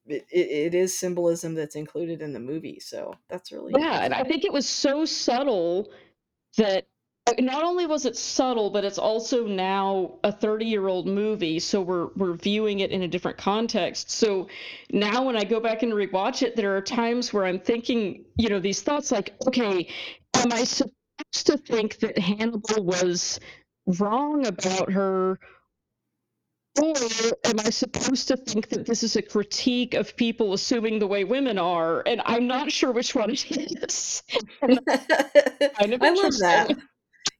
[0.06, 2.80] it, it, is symbolism that's included in the movie.
[2.80, 5.90] So that's really yeah and i think it was so subtle
[6.56, 6.86] that
[7.38, 11.80] not only was it subtle but it's also now a 30 year old movie so
[11.80, 14.48] we're we're viewing it in a different context so
[14.90, 18.48] now when i go back and rewatch it there are times where i'm thinking you
[18.48, 19.88] know these thoughts like okay
[20.34, 20.94] am i supposed
[21.44, 23.38] to think that hannibal was
[23.86, 25.38] wrong about her
[26.78, 26.94] or
[27.44, 31.24] am I supposed to think that this is a critique of people assuming the way
[31.24, 32.02] women are?
[32.06, 34.22] And I'm not sure which one it is.
[34.62, 36.76] And kind of I love that.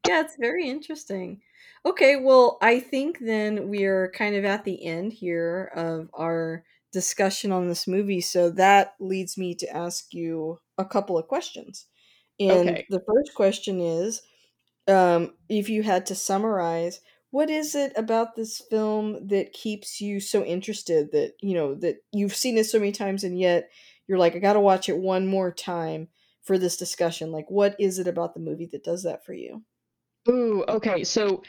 [0.07, 1.43] Yeah, it's very interesting.
[1.85, 7.53] Okay, well, I think then we're kind of at the end here of our discussion
[7.53, 8.21] on this movie.
[8.21, 11.87] So that leads me to ask you a couple of questions.
[12.41, 12.89] And Okay.
[12.89, 14.23] the first question is
[14.89, 17.01] um, if you had to summarize,
[17.31, 21.99] what is it about this film that keeps you so interested that, you know, that
[22.13, 23.71] you've seen it so many times and yet
[24.09, 26.09] you're like, I got to watch it one more time
[26.43, 27.33] for this discussion?
[27.33, 29.65] Like, what is it about the movie that does that for you?
[30.29, 31.05] Ooh, okay.
[31.05, 31.43] So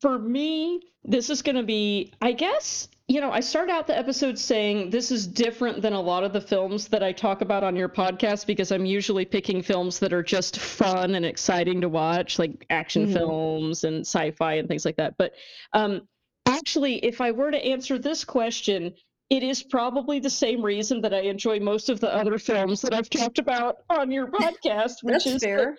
[0.00, 3.96] for me, this is going to be, I guess, you know, I start out the
[3.96, 7.62] episode saying this is different than a lot of the films that I talk about
[7.62, 11.88] on your podcast because I'm usually picking films that are just fun and exciting to
[11.88, 15.14] watch, like action hmm films and sci-fi and things like that.
[15.16, 15.34] But
[15.72, 16.02] um,
[16.46, 18.92] actually, if I were to answer this question,
[19.30, 22.92] it is probably the same reason that I enjoy most of the other films that
[22.92, 25.76] I've talked about on your podcast, which is fair.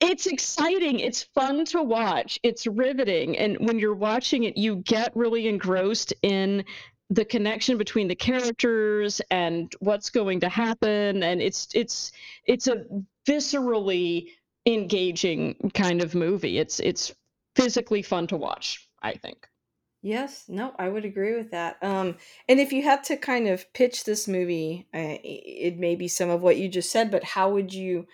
[0.00, 5.14] It's exciting, it's fun to watch, it's riveting, and when you're watching it, you get
[5.14, 6.64] really engrossed in
[7.10, 12.12] the connection between the characters and what's going to happen, and it's it's
[12.46, 12.84] it's a
[13.28, 14.28] viscerally
[14.66, 16.58] engaging kind of movie.
[16.58, 17.12] It's it's
[17.56, 19.48] physically fun to watch, I think.
[20.02, 21.76] Yes, no, I would agree with that.
[21.82, 22.16] Um,
[22.48, 26.30] and if you had to kind of pitch this movie, uh, it may be some
[26.30, 28.06] of what you just said, but how would you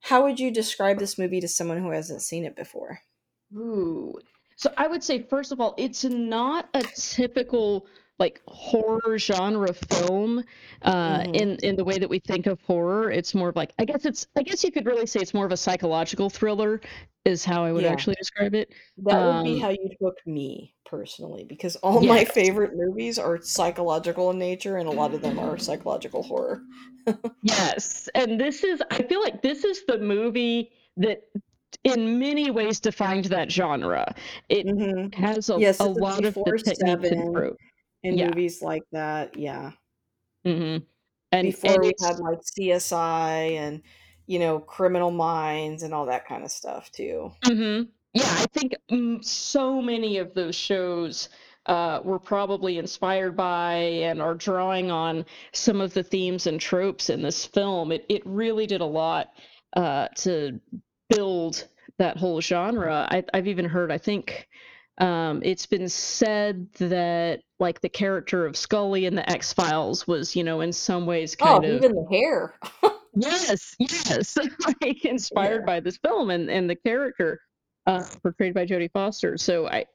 [0.00, 3.00] how would you describe this movie to someone who hasn't seen it before?
[3.54, 4.18] Ooh.
[4.56, 7.86] So I would say, first of all, it's not a typical
[8.20, 10.44] like horror genre film
[10.82, 13.10] uh, hmm in in the way that we think of horror.
[13.10, 15.46] It's more of like I guess it's I guess you could really say it's more
[15.46, 16.80] of a psychological thriller,
[17.24, 18.72] is how I would Yeah, actually describe it.
[18.98, 23.40] that would be Um, how you'd hook me personally, because all my favorite movies are
[23.42, 26.62] psychological in nature, and a lot of them are psychological horror.
[27.42, 31.22] yes, and this is I feel like this is the movie that
[31.84, 34.14] in many ways defined that genre.
[34.48, 37.44] It hmm has a, Yes, a lot of the techniques and
[38.04, 38.26] And Yeah.
[38.26, 39.36] movies like that.
[39.36, 39.72] Yeah.
[40.44, 40.78] hmm
[41.32, 43.82] And and before we had like CSI and
[44.26, 47.32] you know Criminal Minds and all that kind of stuff too.
[47.44, 47.88] Mhm.
[48.12, 51.28] Yeah, I think, mm, so many of those shows,
[51.66, 57.08] uh, were probably inspired by and are drawing on some of the themes and tropes
[57.10, 57.92] in this film.
[57.92, 59.32] It it really did a lot,
[59.76, 60.60] uh, to
[61.08, 61.68] build
[61.98, 63.06] that whole genre.
[63.10, 64.48] I I've even heard, I think,
[65.00, 70.44] um, it's been said that, like, the character of Scully in the X-Files was, you
[70.44, 72.54] know, in some ways Oh, kind of even the hair.
[73.16, 74.36] Yes, yes,
[74.82, 75.66] like, inspired Yeah.
[75.66, 77.40] by this film and and the character,
[77.86, 79.86] uh, portrayed by Jodie Foster, so I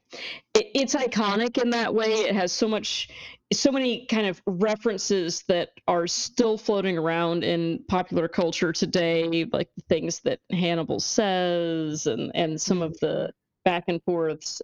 [0.53, 3.09] it it's iconic in that way, it has so much
[3.53, 9.69] so many kind of references that are still floating around in popular culture today, like
[9.77, 13.31] the things that Hannibal says and and some of the
[13.63, 14.61] back and forths.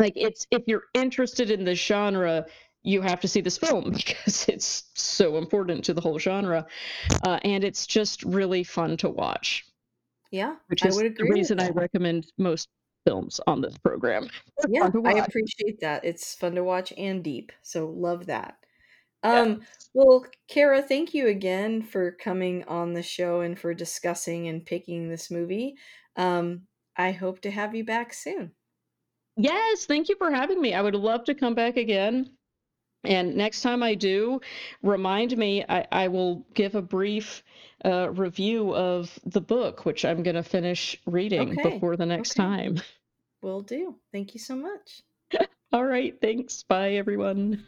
[0.00, 2.46] Like, it's if you're interested in this genre,
[2.82, 6.66] you have to see this film because it's so important to the whole genre
[7.24, 9.66] uh, and it's just really fun to watch,
[10.30, 12.68] Yeah, which I is would the reason I recommend most
[13.06, 14.28] films on this program.
[14.68, 16.04] Yeah, I appreciate that.
[16.04, 17.52] It's fun to watch and deep.
[17.62, 18.56] So love that.
[19.24, 19.40] Yeah.
[19.40, 19.60] Um
[19.92, 25.08] well, Kara, thank you again for coming on the show and for discussing and picking
[25.08, 25.76] this movie.
[26.16, 26.62] Um
[26.96, 28.52] I hope to have you back soon.
[29.36, 30.74] Yes, thank you for having me.
[30.74, 32.30] I would love to come back again.
[33.04, 34.40] And next time I do,
[34.82, 37.42] remind me, I, I will give a brief
[37.82, 41.70] uh, review of the book, which I'm going to finish reading Okay.
[41.70, 42.42] before the next Okay.
[42.42, 42.80] time.
[43.42, 43.96] Will do.
[44.12, 45.02] Thank you so much.
[45.72, 46.62] All right, thanks.
[46.62, 47.64] Bye, everyone.